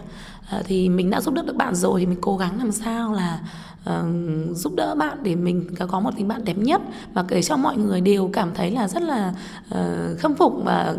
Thì 0.64 0.88
mình 0.88 1.10
đã 1.10 1.20
giúp 1.20 1.34
đỡ 1.34 1.42
được 1.46 1.56
bạn 1.56 1.74
rồi 1.74 2.00
thì 2.00 2.06
mình 2.06 2.18
cố 2.20 2.36
gắng 2.36 2.58
làm 2.58 2.72
sao 2.72 3.12
là 3.12 3.40
uh, 3.90 4.56
giúp 4.56 4.74
đỡ 4.76 4.94
bạn 4.94 5.18
để 5.22 5.36
mình 5.36 5.74
có 5.88 6.00
một 6.00 6.10
tình 6.16 6.28
bạn 6.28 6.44
đẹp 6.44 6.58
nhất. 6.58 6.82
Và 7.14 7.24
để 7.28 7.42
cho 7.42 7.56
mọi 7.56 7.76
người 7.76 8.00
đều 8.00 8.30
cảm 8.32 8.50
thấy 8.54 8.70
là 8.70 8.88
rất 8.88 9.02
là 9.02 9.34
uh, 9.68 10.18
khâm 10.18 10.34
phục 10.34 10.52
và 10.64 10.94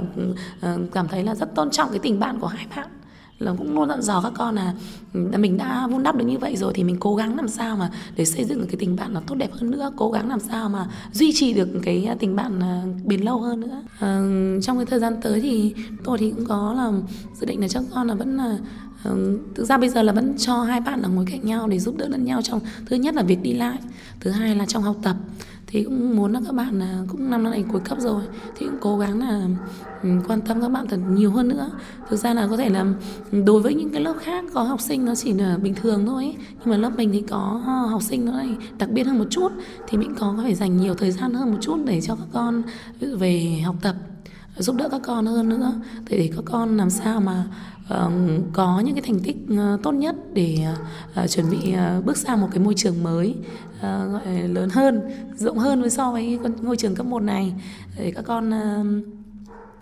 uh, 0.73 0.79
cảm 0.91 1.07
thấy 1.07 1.23
là 1.23 1.35
rất 1.35 1.55
tôn 1.55 1.69
trọng 1.69 1.89
cái 1.89 1.99
tình 1.99 2.19
bạn 2.19 2.39
của 2.39 2.47
hai 2.47 2.67
bạn. 2.75 2.87
Là 3.39 3.53
cũng 3.57 3.75
luôn 3.75 3.89
dặn 3.89 4.01
dò 4.01 4.21
các 4.21 4.31
con 4.35 4.55
là 4.55 4.73
mình 5.13 5.57
đã 5.57 5.87
vun 5.87 6.03
đắp 6.03 6.15
được 6.15 6.25
như 6.25 6.37
vậy 6.37 6.55
rồi 6.55 6.71
thì 6.75 6.83
mình 6.83 6.97
cố 6.99 7.15
gắng 7.15 7.35
làm 7.35 7.47
sao 7.47 7.77
mà 7.77 7.91
để 8.15 8.25
xây 8.25 8.45
dựng 8.45 8.59
được 8.59 8.65
cái 8.69 8.77
tình 8.79 8.95
bạn 8.95 9.13
nó 9.13 9.21
tốt 9.27 9.35
đẹp 9.35 9.49
hơn 9.53 9.71
nữa 9.71 9.91
cố 9.95 10.11
gắng 10.11 10.29
làm 10.29 10.39
sao 10.39 10.69
mà 10.69 10.87
duy 11.11 11.31
trì 11.33 11.53
được 11.53 11.67
cái 11.83 12.05
à, 12.05 12.15
tình 12.19 12.35
bạn 12.35 12.59
à, 12.59 12.83
bền 13.05 13.21
lâu 13.21 13.39
hơn 13.39 13.59
nữa. 13.59 13.83
À, 13.99 14.21
trong 14.61 14.77
cái 14.77 14.85
thời 14.85 14.99
gian 14.99 15.21
tới 15.21 15.41
thì 15.41 15.73
tôi 16.03 16.17
thì 16.17 16.31
cũng 16.31 16.45
có 16.45 16.73
là 16.73 16.91
dự 17.39 17.45
định 17.45 17.61
là 17.61 17.67
cho 17.67 17.79
con 17.93 18.07
là 18.07 18.13
vẫn 18.13 18.37
là 18.37 18.57
thực 19.55 19.65
ra 19.65 19.77
bây 19.77 19.89
giờ 19.89 20.01
là 20.01 20.13
vẫn 20.13 20.37
cho 20.37 20.63
hai 20.63 20.81
bạn 20.81 21.01
là 21.01 21.07
ngồi 21.07 21.25
cạnh 21.31 21.45
nhau 21.45 21.67
để 21.67 21.79
giúp 21.79 21.97
đỡ 21.97 22.07
lẫn 22.07 22.25
nhau 22.25 22.41
trong 22.41 22.59
thứ 22.85 22.95
nhất 22.95 23.15
là 23.15 23.23
việc 23.23 23.41
đi 23.41 23.53
lại 23.53 23.77
thứ 24.19 24.31
hai 24.31 24.55
là 24.55 24.65
trong 24.65 24.83
học 24.83 24.95
tập 25.03 25.15
thì 25.67 25.83
cũng 25.83 26.15
muốn 26.15 26.33
là 26.33 26.41
các 26.45 26.55
bạn 26.55 26.79
là 26.79 26.99
cũng 27.07 27.29
năm 27.29 27.43
nay 27.43 27.65
cuối 27.71 27.81
cấp 27.81 27.97
rồi 27.99 28.23
thì 28.57 28.65
cũng 28.65 28.77
cố 28.81 28.97
gắng 28.97 29.19
là 29.19 29.47
quan 30.27 30.41
tâm 30.41 30.61
các 30.61 30.69
bạn 30.69 30.87
thật 30.87 30.99
nhiều 31.09 31.31
hơn 31.31 31.47
nữa 31.47 31.69
thực 32.09 32.17
ra 32.17 32.33
là 32.33 32.47
có 32.47 32.57
thể 32.57 32.69
là 32.69 32.85
đối 33.45 33.61
với 33.61 33.73
những 33.73 33.89
cái 33.89 34.01
lớp 34.01 34.13
khác 34.19 34.45
có 34.53 34.63
học 34.63 34.81
sinh 34.81 35.05
nó 35.05 35.15
chỉ 35.15 35.33
là 35.33 35.57
bình 35.57 35.75
thường 35.75 36.05
thôi 36.05 36.23
ấy. 36.23 36.35
nhưng 36.59 36.69
mà 36.71 36.77
lớp 36.77 36.91
mình 36.97 37.09
thì 37.13 37.21
có 37.21 37.61
ờ, 37.65 37.73
học 37.73 38.01
sinh 38.01 38.25
nó 38.25 38.31
lại 38.31 38.49
đặc 38.77 38.89
biệt 38.89 39.03
hơn 39.03 39.17
một 39.19 39.27
chút 39.29 39.51
thì 39.87 39.97
mình 39.97 40.15
có 40.15 40.35
phải 40.43 40.55
dành 40.55 40.77
nhiều 40.77 40.93
thời 40.93 41.11
gian 41.11 41.33
hơn 41.33 41.51
một 41.51 41.57
chút 41.61 41.77
để 41.85 42.01
cho 42.01 42.15
các 42.15 42.27
con 42.33 42.63
về 42.99 43.61
học 43.65 43.75
tập 43.81 43.95
giúp 44.57 44.75
đỡ 44.75 44.89
các 44.89 45.01
con 45.05 45.25
hơn 45.25 45.49
nữa 45.49 45.73
để, 46.09 46.17
để 46.17 46.29
các 46.35 46.43
con 46.45 46.77
làm 46.77 46.89
sao 46.89 47.19
mà 47.19 47.43
Vâng, 47.87 48.43
có 48.53 48.79
những 48.79 48.95
cái 48.95 49.01
thành 49.01 49.19
tích 49.19 49.37
ờ, 49.57 49.77
tốt 49.83 49.91
nhất 49.91 50.15
để 50.33 50.65
ờ, 51.13 51.27
chuẩn 51.27 51.49
bị 51.49 51.71
ờ, 51.71 52.01
bước 52.05 52.17
sang 52.17 52.41
một 52.41 52.47
cái 52.51 52.59
môi 52.59 52.73
trường 52.73 53.03
mới 53.03 53.35
gọi 53.81 54.47
lớn 54.47 54.69
hơn 54.69 55.01
rộng 55.35 55.57
hơn 55.57 55.81
với 55.81 55.89
so 55.89 56.11
với 56.11 56.39
ngôi 56.61 56.77
trường 56.77 56.95
cấp 56.95 57.05
1 57.05 57.19
này. 57.19 57.53
Để 57.97 58.11
các 58.15 58.21
con 58.21 58.51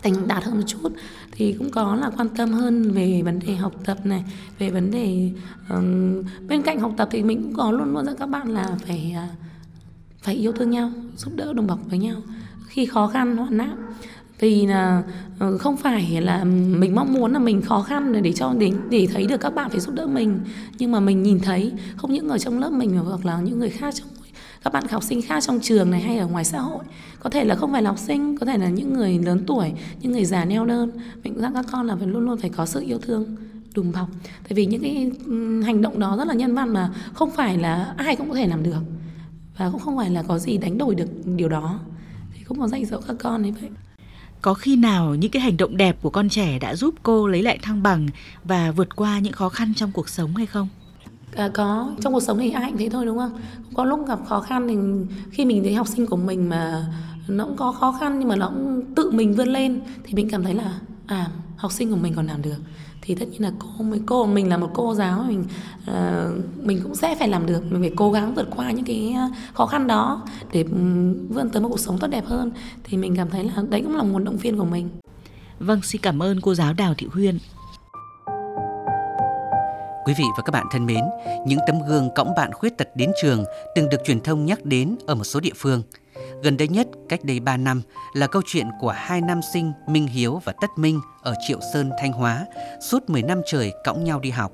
thành 0.03 0.27
đạt 0.27 0.43
hơn 0.43 0.55
một 0.55 0.63
chút 0.67 0.91
thì 1.31 1.53
cũng 1.53 1.69
có 1.71 1.95
là 1.95 2.11
quan 2.17 2.29
tâm 2.29 2.51
hơn 2.51 2.91
về 2.91 3.21
vấn 3.25 3.39
đề 3.39 3.55
học 3.55 3.73
tập 3.85 3.97
này 4.03 4.23
về 4.59 4.69
vấn 4.69 4.91
đề 4.91 5.31
um, 5.69 6.23
bên 6.47 6.61
cạnh 6.61 6.79
học 6.79 6.93
tập 6.97 7.09
thì 7.11 7.23
mình 7.23 7.43
cũng 7.43 7.53
có 7.53 7.71
luôn 7.71 7.93
luôn 7.93 8.05
dặn 8.05 8.15
các 8.19 8.25
bạn 8.25 8.49
là 8.49 8.77
phải 8.85 9.15
uh, 9.15 9.37
phải 10.23 10.35
yêu 10.35 10.51
thương 10.51 10.69
nhau 10.69 10.91
giúp 11.17 11.31
đỡ 11.35 11.53
đồng 11.53 11.67
bọc 11.67 11.79
với 11.89 11.99
nhau 11.99 12.15
khi 12.67 12.85
khó 12.85 13.07
khăn 13.07 13.37
hoạn 13.37 13.57
nạn 13.57 13.77
thì 14.39 14.65
là 14.65 15.03
ờ, 15.39 15.57
không 15.57 15.77
phải 15.77 16.21
là 16.21 16.43
mình 16.43 16.95
mong 16.95 17.13
muốn 17.13 17.33
là 17.33 17.39
mình 17.39 17.61
khó 17.61 17.81
khăn 17.81 18.21
để 18.21 18.33
cho 18.33 18.53
để 18.57 18.71
để 18.89 19.07
thấy 19.13 19.27
được 19.27 19.41
các 19.41 19.55
bạn 19.55 19.69
phải 19.69 19.79
giúp 19.79 19.95
đỡ 19.95 20.07
mình. 20.07 20.39
Nhưng 20.77 20.91
mà 20.91 20.99
mình 20.99 21.23
nhìn 21.23 21.39
thấy 21.39 21.71
không 21.95 22.13
những 22.13 22.29
ở 22.29 22.37
trong 22.37 22.59
lớp 22.59 22.71
mình 22.71 22.95
mà 22.95 23.01
hoặc 23.01 23.25
là 23.25 23.39
những 23.41 23.59
người 23.59 23.69
khác 23.69 23.93
trong 23.95 24.07
các 24.63 24.73
bạn 24.73 24.83
học 24.87 25.03
sinh 25.03 25.21
khác 25.21 25.43
trong 25.43 25.59
trường 25.59 25.91
này 25.91 26.01
hay 26.01 26.17
ở 26.17 26.27
ngoài 26.27 26.45
xã 26.45 26.59
hội. 26.59 26.83
Có 27.19 27.29
thể 27.29 27.43
là 27.43 27.55
không 27.55 27.71
phải 27.71 27.81
là 27.81 27.89
học 27.89 27.99
sinh, 27.99 28.37
có 28.37 28.45
thể 28.45 28.57
là 28.57 28.69
những 28.69 28.93
người 28.93 29.19
lớn 29.19 29.43
tuổi, 29.47 29.71
những 30.01 30.11
người 30.11 30.25
già 30.25 30.45
neo 30.45 30.65
đơn. 30.65 30.91
Mình 31.23 31.33
cũng 31.33 31.41
dặn 31.41 31.53
các 31.53 31.65
con 31.71 31.87
là 31.87 31.95
phải 31.95 32.07
luôn 32.07 32.25
luôn 32.25 32.37
phải 32.37 32.49
có 32.49 32.65
sự 32.65 32.81
yêu 32.81 32.99
thương, 32.99 33.35
đùm 33.75 33.91
bọc. 33.91 34.07
Tại 34.43 34.53
vì 34.55 34.65
những 34.65 34.81
cái 34.81 35.11
hành 35.65 35.81
động 35.81 35.99
đó 35.99 36.17
rất 36.17 36.27
là 36.27 36.33
nhân 36.33 36.55
văn 36.55 36.73
mà 36.73 36.91
không 37.13 37.31
phải 37.31 37.57
là 37.57 37.93
ai 37.97 38.15
cũng 38.15 38.29
có 38.29 38.35
thể 38.35 38.47
làm 38.47 38.63
được. 38.63 38.81
Và 39.57 39.69
cũng 39.71 39.79
không 39.79 39.97
phải 39.97 40.09
là 40.09 40.23
có 40.23 40.39
gì 40.39 40.57
đánh 40.57 40.77
đổi 40.77 40.95
được 40.95 41.09
điều 41.25 41.49
đó. 41.49 41.79
Thì 42.33 42.43
cũng 42.43 42.59
có 42.59 42.67
dạy 42.67 42.85
dỗ 42.85 42.97
các 43.07 43.15
con 43.19 43.41
như 43.41 43.51
vậy 43.61 43.69
có 44.43 44.53
khi 44.53 44.75
nào 44.75 45.15
những 45.15 45.31
cái 45.31 45.41
hành 45.41 45.57
động 45.57 45.77
đẹp 45.77 45.97
của 46.01 46.09
con 46.09 46.29
trẻ 46.29 46.59
đã 46.59 46.75
giúp 46.75 46.95
cô 47.03 47.27
lấy 47.27 47.43
lại 47.43 47.59
thăng 47.61 47.83
bằng 47.83 48.07
và 48.43 48.71
vượt 48.71 48.95
qua 48.95 49.19
những 49.19 49.33
khó 49.33 49.49
khăn 49.49 49.73
trong 49.73 49.91
cuộc 49.91 50.09
sống 50.09 50.35
hay 50.35 50.45
không? 50.45 50.67
À, 51.35 51.49
có. 51.53 51.91
Trong 52.01 52.13
cuộc 52.13 52.23
sống 52.23 52.39
thì 52.39 52.51
ai 52.51 52.71
cũng 52.71 52.79
thế 52.79 52.89
thôi 52.89 53.05
đúng 53.05 53.17
không? 53.17 53.39
Có 53.73 53.85
lúc 53.85 54.07
gặp 54.07 54.19
khó 54.27 54.39
khăn 54.41 54.67
thì 54.67 54.75
khi 55.31 55.45
mình 55.45 55.63
thấy 55.63 55.73
học 55.73 55.87
sinh 55.87 56.07
của 56.07 56.17
mình 56.17 56.49
mà 56.49 56.87
nó 57.27 57.45
cũng 57.45 57.57
có 57.57 57.71
khó 57.71 57.97
khăn 57.99 58.19
nhưng 58.19 58.27
mà 58.27 58.35
nó 58.35 58.47
cũng 58.47 58.95
tự 58.95 59.11
mình 59.11 59.33
vươn 59.33 59.47
lên 59.47 59.81
thì 60.03 60.13
mình 60.13 60.29
cảm 60.29 60.43
thấy 60.43 60.53
là 60.53 60.79
à 61.07 61.27
học 61.57 61.71
sinh 61.71 61.89
của 61.89 61.95
mình 61.95 62.13
còn 62.15 62.27
làm 62.27 62.41
được 62.41 62.57
thì 63.05 63.15
tất 63.15 63.25
nhiên 63.31 63.41
là 63.41 63.51
cô 63.59 63.83
mới 63.83 64.01
cô 64.05 64.25
mình 64.25 64.49
là 64.49 64.57
một 64.57 64.69
cô 64.73 64.93
giáo 64.93 65.25
mình 65.27 65.45
uh, 65.91 66.65
mình 66.65 66.79
cũng 66.83 66.95
sẽ 66.95 67.15
phải 67.15 67.27
làm 67.27 67.45
được. 67.45 67.63
Mình 67.71 67.81
phải 67.81 67.91
cố 67.95 68.11
gắng 68.11 68.35
vượt 68.35 68.47
qua 68.55 68.71
những 68.71 68.85
cái 68.85 69.15
khó 69.53 69.65
khăn 69.65 69.87
đó 69.87 70.25
để 70.51 70.63
vươn 71.29 71.49
tới 71.49 71.61
một 71.61 71.69
cuộc 71.69 71.79
sống 71.79 71.97
tốt 71.99 72.07
đẹp 72.07 72.25
hơn. 72.25 72.51
Thì 72.83 72.97
mình 72.97 73.15
cảm 73.15 73.29
thấy 73.29 73.43
là 73.43 73.53
đấy 73.69 73.81
cũng 73.81 73.95
là 73.95 74.03
nguồn 74.03 74.23
động 74.23 74.37
viên 74.37 74.57
của 74.57 74.65
mình. 74.65 74.89
Vâng 75.59 75.81
xin 75.81 76.01
cảm 76.01 76.23
ơn 76.23 76.41
cô 76.41 76.53
giáo 76.53 76.73
Đào 76.73 76.93
Thị 76.97 77.07
Huyên. 77.11 77.37
Quý 80.05 80.13
vị 80.17 80.23
và 80.37 80.43
các 80.45 80.51
bạn 80.51 80.65
thân 80.71 80.85
mến, 80.85 81.03
những 81.45 81.59
tấm 81.67 81.75
gương 81.87 82.09
cõng 82.15 82.35
bạn 82.37 82.53
khuyết 82.53 82.77
tật 82.77 82.87
đến 82.95 83.11
trường 83.21 83.43
từng 83.75 83.89
được 83.89 83.97
truyền 84.05 84.21
thông 84.21 84.45
nhắc 84.45 84.65
đến 84.65 84.95
ở 85.05 85.15
một 85.15 85.23
số 85.23 85.39
địa 85.39 85.53
phương. 85.55 85.81
Gần 86.43 86.57
đây 86.57 86.67
nhất, 86.67 86.87
cách 87.09 87.23
đây 87.23 87.39
3 87.39 87.57
năm, 87.57 87.81
là 88.13 88.27
câu 88.27 88.41
chuyện 88.45 88.67
của 88.79 88.91
hai 88.91 89.21
nam 89.21 89.41
sinh 89.53 89.71
Minh 89.87 90.07
Hiếu 90.07 90.41
và 90.45 90.53
Tất 90.61 90.67
Minh 90.77 91.01
ở 91.21 91.35
Triệu 91.47 91.59
Sơn, 91.73 91.91
Thanh 91.99 92.11
Hóa, 92.11 92.45
suốt 92.81 93.09
10 93.09 93.21
năm 93.21 93.41
trời 93.45 93.71
cõng 93.83 94.03
nhau 94.03 94.19
đi 94.19 94.29
học, 94.29 94.51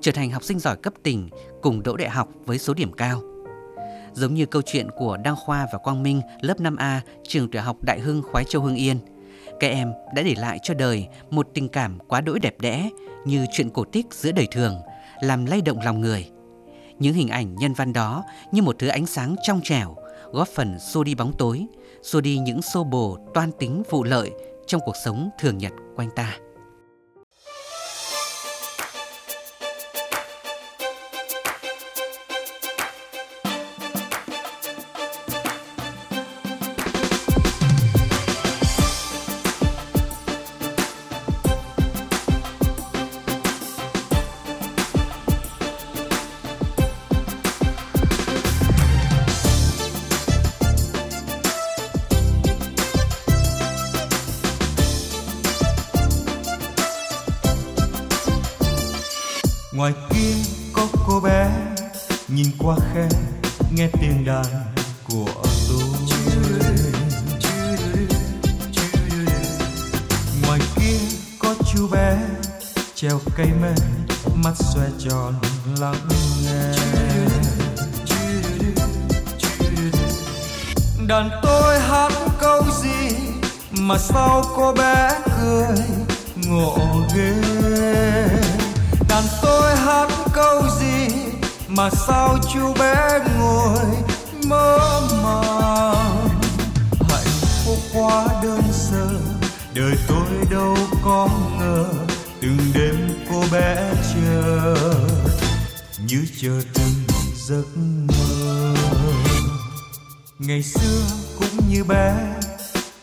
trở 0.00 0.12
thành 0.12 0.30
học 0.30 0.44
sinh 0.44 0.58
giỏi 0.58 0.76
cấp 0.76 0.92
tỉnh 1.02 1.28
cùng 1.62 1.82
đỗ 1.82 1.96
đại 1.96 2.08
học 2.08 2.28
với 2.44 2.58
số 2.58 2.74
điểm 2.74 2.92
cao. 2.92 3.22
Giống 4.12 4.34
như 4.34 4.46
câu 4.46 4.62
chuyện 4.62 4.88
của 4.98 5.16
Đăng 5.16 5.36
Khoa 5.36 5.66
và 5.72 5.78
Quang 5.78 6.02
Minh 6.02 6.20
lớp 6.40 6.60
5A 6.60 7.00
trường 7.28 7.50
tiểu 7.50 7.62
học 7.62 7.76
Đại 7.82 8.00
Hưng 8.00 8.22
Khoái 8.22 8.44
Châu 8.48 8.62
Hưng 8.62 8.76
Yên, 8.76 8.98
các 9.60 9.68
em 9.68 9.92
đã 10.14 10.22
để 10.22 10.34
lại 10.34 10.58
cho 10.62 10.74
đời 10.74 11.08
một 11.30 11.48
tình 11.54 11.68
cảm 11.68 11.98
quá 12.08 12.20
đỗi 12.20 12.38
đẹp 12.38 12.60
đẽ 12.60 12.90
như 13.24 13.46
chuyện 13.52 13.70
cổ 13.70 13.84
tích 13.84 14.06
giữa 14.10 14.32
đời 14.32 14.48
thường, 14.52 14.76
làm 15.20 15.46
lay 15.46 15.60
động 15.60 15.78
lòng 15.84 16.00
người. 16.00 16.30
Những 16.98 17.14
hình 17.14 17.28
ảnh 17.28 17.56
nhân 17.56 17.72
văn 17.72 17.92
đó 17.92 18.24
như 18.52 18.62
một 18.62 18.76
thứ 18.78 18.88
ánh 18.88 19.06
sáng 19.06 19.36
trong 19.42 19.60
trẻo, 19.62 19.96
góp 20.32 20.48
phần 20.48 20.78
xua 20.78 21.04
đi 21.04 21.14
bóng 21.14 21.32
tối, 21.38 21.66
xua 22.02 22.20
đi 22.20 22.38
những 22.38 22.62
xô 22.62 22.84
bồ 22.84 23.18
toan 23.34 23.52
tính 23.52 23.82
vụ 23.90 24.04
lợi 24.04 24.30
trong 24.66 24.80
cuộc 24.84 24.96
sống 25.04 25.30
thường 25.40 25.58
nhật 25.58 25.72
quanh 25.96 26.10
ta. 26.16 26.38
Ngoài 59.72 59.92
kia 60.10 60.34
có 60.72 60.86
cô 61.06 61.20
bé, 61.20 61.50
nhìn 62.28 62.46
qua 62.58 62.76
khe, 62.94 63.08
nghe 63.70 63.88
tiếng 64.00 64.24
đàn 64.24 64.44
của 65.08 65.44
tôi. 65.68 65.78
Ngoài 70.42 70.60
kia 70.76 70.98
có 71.38 71.54
chú 71.72 71.88
bé, 71.88 72.18
treo 72.94 73.20
cây 73.36 73.46
mê, 73.62 73.74
mắt 74.34 74.54
xoe 74.56 74.86
tròn 74.98 75.34
lắng 75.80 76.08
nghe. 76.44 76.72
Đàn 81.06 81.30
tôi 81.42 81.80
hát 81.80 82.12
câu 82.40 82.62
gì 82.82 83.16
mà 83.78 83.98
sao 83.98 84.42
cô 84.56 84.72
bé 84.72 85.10
cười 85.40 85.78
ngộ 86.46 86.76
ghê? 87.14 87.32
Đàn 89.12 89.24
tôi 89.42 89.76
hát 89.76 90.08
câu 90.32 90.62
gì 90.80 91.08
mà 91.68 91.90
sao 92.06 92.38
chú 92.52 92.74
bé 92.78 93.18
ngồi 93.38 93.86
mơ 94.46 95.00
màng? 95.22 96.28
Hạnh 97.08 97.32
phúc 97.64 97.78
quá 97.94 98.26
đơn 98.42 98.62
sơ, 98.72 99.08
đời 99.74 99.94
tôi 100.08 100.26
đâu 100.50 100.76
có 101.04 101.28
ngờ, 101.58 101.84
từng 102.40 102.58
đêm 102.74 103.08
cô 103.30 103.44
bé 103.52 103.94
chờ 104.14 104.76
như 106.06 106.26
chờ 106.42 106.60
từng 106.74 107.16
giấc 107.36 107.76
mơ. 108.08 108.74
Ngày 110.38 110.62
xưa 110.62 111.02
cũng 111.38 111.68
như 111.68 111.84
bé, 111.84 112.14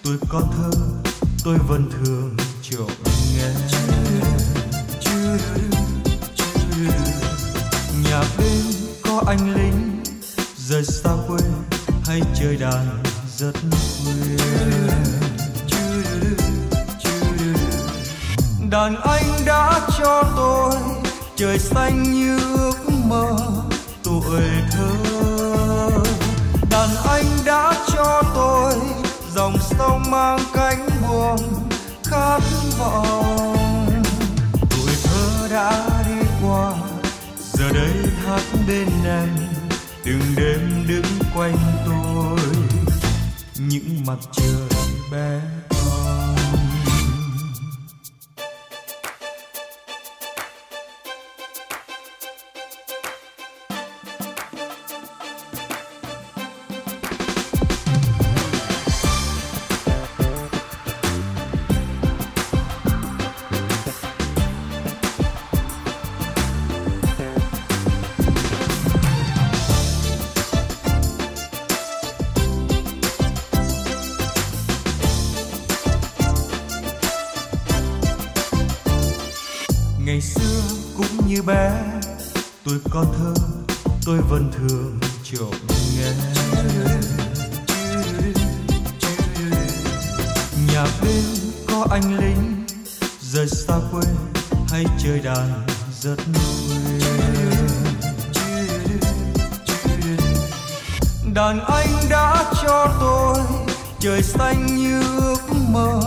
tôi 0.04 0.18
còn 0.30 0.52
thơ, 0.58 0.72
tôi 1.44 1.58
vẫn 1.68 1.90
thường 1.92 2.38
trộm 2.70 2.92
nghe 3.36 3.48
nhà 3.72 3.90
đêm 8.40 8.64
có 9.04 9.24
anh 9.28 9.54
lính, 9.56 10.04
rời 10.58 10.84
xa 10.84 11.12
quê 11.28 11.40
hay 12.06 12.22
chơi 12.40 12.56
đàn 12.56 13.04
rất 13.38 13.54
khuya 14.04 14.40
đàn 18.72 18.96
anh 19.02 19.46
đã 19.46 19.82
cho 20.00 20.24
tôi 20.36 20.74
trời 21.36 21.60
xanh 21.60 22.04
như 22.04 22.40
ước 22.58 22.90
mơ, 23.06 23.38
tuổi 24.04 24.42
thơ. 24.72 24.90
Đàn 26.72 26.90
anh 27.10 27.26
đã 27.46 27.74
cho 27.94 28.24
tôi 28.36 28.74
dòng 29.36 29.58
sông 29.70 30.04
mang 30.12 30.40
cánh 30.54 30.90
buồm 31.02 31.40
khát 32.04 32.40
vọng. 32.80 33.29
Bên 38.70 38.88
em 39.06 39.30
từng 40.06 40.22
đêm 40.38 40.86
đứng 40.88 41.20
quanh 41.36 41.56
tôi. 41.86 42.40
Những 43.58 44.06
mặt 44.06 44.18
trời 44.32 44.70
bé 45.12 45.42
tôi 83.00 83.08
thơ, 83.20 83.34
tôi 84.06 84.18
vẫn 84.18 84.52
thường 84.58 85.00
trộm 85.24 85.54
nghe 85.70 86.12
nhà 90.74 90.86
bên 91.02 91.24
có 91.68 91.88
anh 91.92 92.18
lính, 92.20 92.66
rời 93.22 93.48
xa 93.48 93.74
quê 93.92 94.02
hay 94.70 94.86
chơi 95.04 95.20
đàn 95.20 95.68
rất 96.02 96.16
khuya 96.16 97.10
đàn 101.34 101.66
anh 101.66 102.10
đã 102.10 102.54
cho 102.64 102.98
tôi 103.00 103.38
trời 104.00 104.24
xanh 104.24 104.66
như 104.66 105.02
ước 105.18 105.40
mơ, 105.70 106.02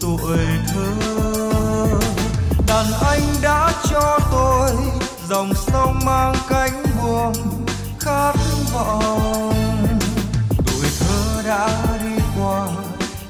tuổi 0.00 0.38
thơ. 0.74 0.92
Đàn 2.66 2.86
anh 3.00 3.20
đã 3.42 3.72
cho 3.90 4.18
tôi 4.32 4.70
dòng 5.28 5.52
mang 6.04 6.34
cánh 6.48 6.82
buồm 7.02 7.32
khát 8.00 8.32
vọng. 8.72 9.54
Tuổi 10.66 10.86
thơ 11.00 11.42
đã 11.46 11.68
đi 12.04 12.22
qua, 12.38 12.68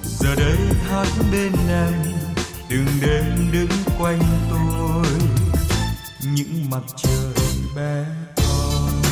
giờ 0.05 0.35
đây 0.35 0.59
hát 0.91 1.07
bên 1.33 1.53
em 1.69 1.93
từng 2.69 2.87
đêm 3.01 3.53
đứng 3.53 3.71
quanh 3.99 4.23
tôi. 4.51 5.07
Những 6.23 6.71
mặt 6.71 6.83
trời 6.97 7.45
bé 7.77 8.05
con 8.37 9.03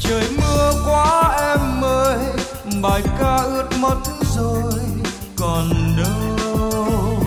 trời 0.00 0.28
mưa 0.38 0.72
quá 0.86 1.36
em 1.38 1.84
ơi, 1.84 2.18
bài 2.82 3.02
ca 3.18 3.36
ướt 3.36 3.68
mất 3.78 3.96
rồi, 4.36 4.72
còn 5.36 5.70
đâu. 5.96 7.24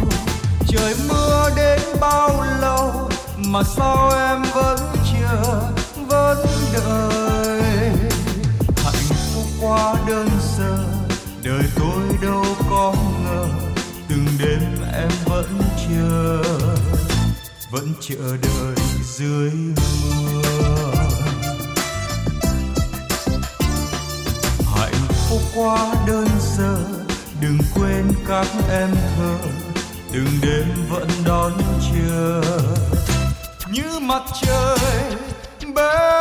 Trời 0.67 0.95
mưa 1.07 1.12
bao 2.03 2.43
lâu 2.61 3.09
mà 3.37 3.63
sao 3.63 4.11
em 4.29 4.43
vẫn 4.53 4.79
chờ 5.13 5.61
vẫn 6.07 6.47
đợi 6.73 7.61
hạnh 8.83 9.09
phúc 9.33 9.45
quá 9.61 9.95
đơn 10.07 10.29
sơ, 10.57 10.85
đời 11.43 11.63
tôi 11.75 12.03
đâu 12.21 12.45
có 12.69 12.93
ngờ, 13.23 13.45
từng 14.09 14.25
đêm 14.39 14.61
em 14.93 15.09
vẫn 15.25 15.59
chờ 15.89 16.43
vẫn 17.71 17.93
chờ 18.01 18.37
đợi 18.41 18.85
dưới 19.03 19.51
mưa. 19.51 20.93
Hạnh 24.75 25.07
phúc 25.29 25.41
quá 25.55 25.93
đơn 26.07 26.27
sơ, 26.39 26.77
đừng 27.41 27.57
quên 27.75 28.11
các 28.27 28.47
em 28.69 28.89
thơ 29.17 29.37
từng 30.13 30.27
đêm 30.41 30.67
vẫn 30.89 31.07
đón 31.25 31.51
chờ 31.93 32.41
như 33.71 33.99
mặt 34.01 34.23
trời 34.41 34.77
bé 35.75 36.13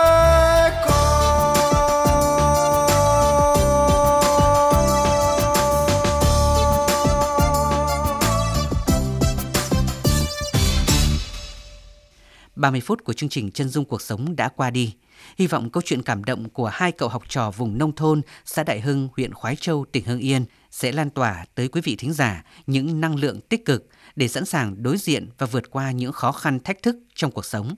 ba 12.57 12.70
mươi 12.70 12.81
phút 12.81 13.05
của 13.05 13.12
chương 13.12 13.28
trình 13.28 13.50
Chân 13.50 13.68
dung 13.68 13.85
cuộc 13.85 14.02
sống 14.02 14.37
đã 14.37 14.48
qua 14.48 14.70
đi. 14.70 14.94
Hy 15.38 15.46
vọng 15.46 15.70
câu 15.70 15.83
chuyện 15.87 16.02
cảm 16.02 16.24
động 16.24 16.48
của 16.48 16.66
hai 16.66 16.92
cậu 16.92 17.09
học 17.09 17.22
trò 17.28 17.50
vùng 17.50 17.78
nông 17.78 17.94
thôn, 17.94 18.22
xã 18.44 18.62
Đại 18.62 18.81
Hưng, 18.81 19.09
huyện 19.16 19.35
Khoái 19.35 19.57
Châu, 19.57 19.85
tỉnh 19.92 20.05
Hưng 20.05 20.18
Yên 20.18 20.44
sẽ 20.73 20.93
lan 20.93 21.11
tỏa 21.11 21.45
tới 21.55 21.69
quý 21.69 21.81
vị 21.85 21.97
thính 21.97 22.13
giả 22.13 22.45
những 22.67 23.01
năng 23.01 23.17
lượng 23.17 23.41
tích 23.41 23.65
cực 23.65 23.89
để 24.17 24.29
sẵn 24.29 24.45
sàng 24.45 24.83
đối 24.83 24.97
diện 24.97 25.29
và 25.39 25.47
vượt 25.47 25.71
qua 25.71 25.91
những 25.91 26.13
khó 26.13 26.33
khăn 26.33 26.61
thách 26.61 26.83
thức 26.83 26.97
trong 27.15 27.31
cuộc 27.31 27.45
sống. 27.45 27.75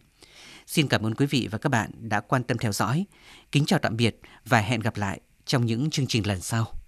Xin 0.66 0.88
cảm 0.88 1.06
ơn 1.06 1.14
quý 1.14 1.26
vị 1.26 1.48
và 1.50 1.58
các 1.58 1.68
bạn 1.68 1.90
đã 1.96 2.20
quan 2.20 2.44
tâm 2.44 2.58
theo 2.58 2.72
dõi. 2.72 3.06
Kính 3.52 3.66
chào 3.66 3.78
tạm 3.78 3.96
biệt 3.96 4.20
và 4.44 4.60
hẹn 4.60 4.80
gặp 4.80 4.96
lại 4.96 5.20
trong 5.44 5.66
những 5.66 5.90
chương 5.90 6.06
trình 6.06 6.26
lần 6.26 6.40
sau. 6.40 6.83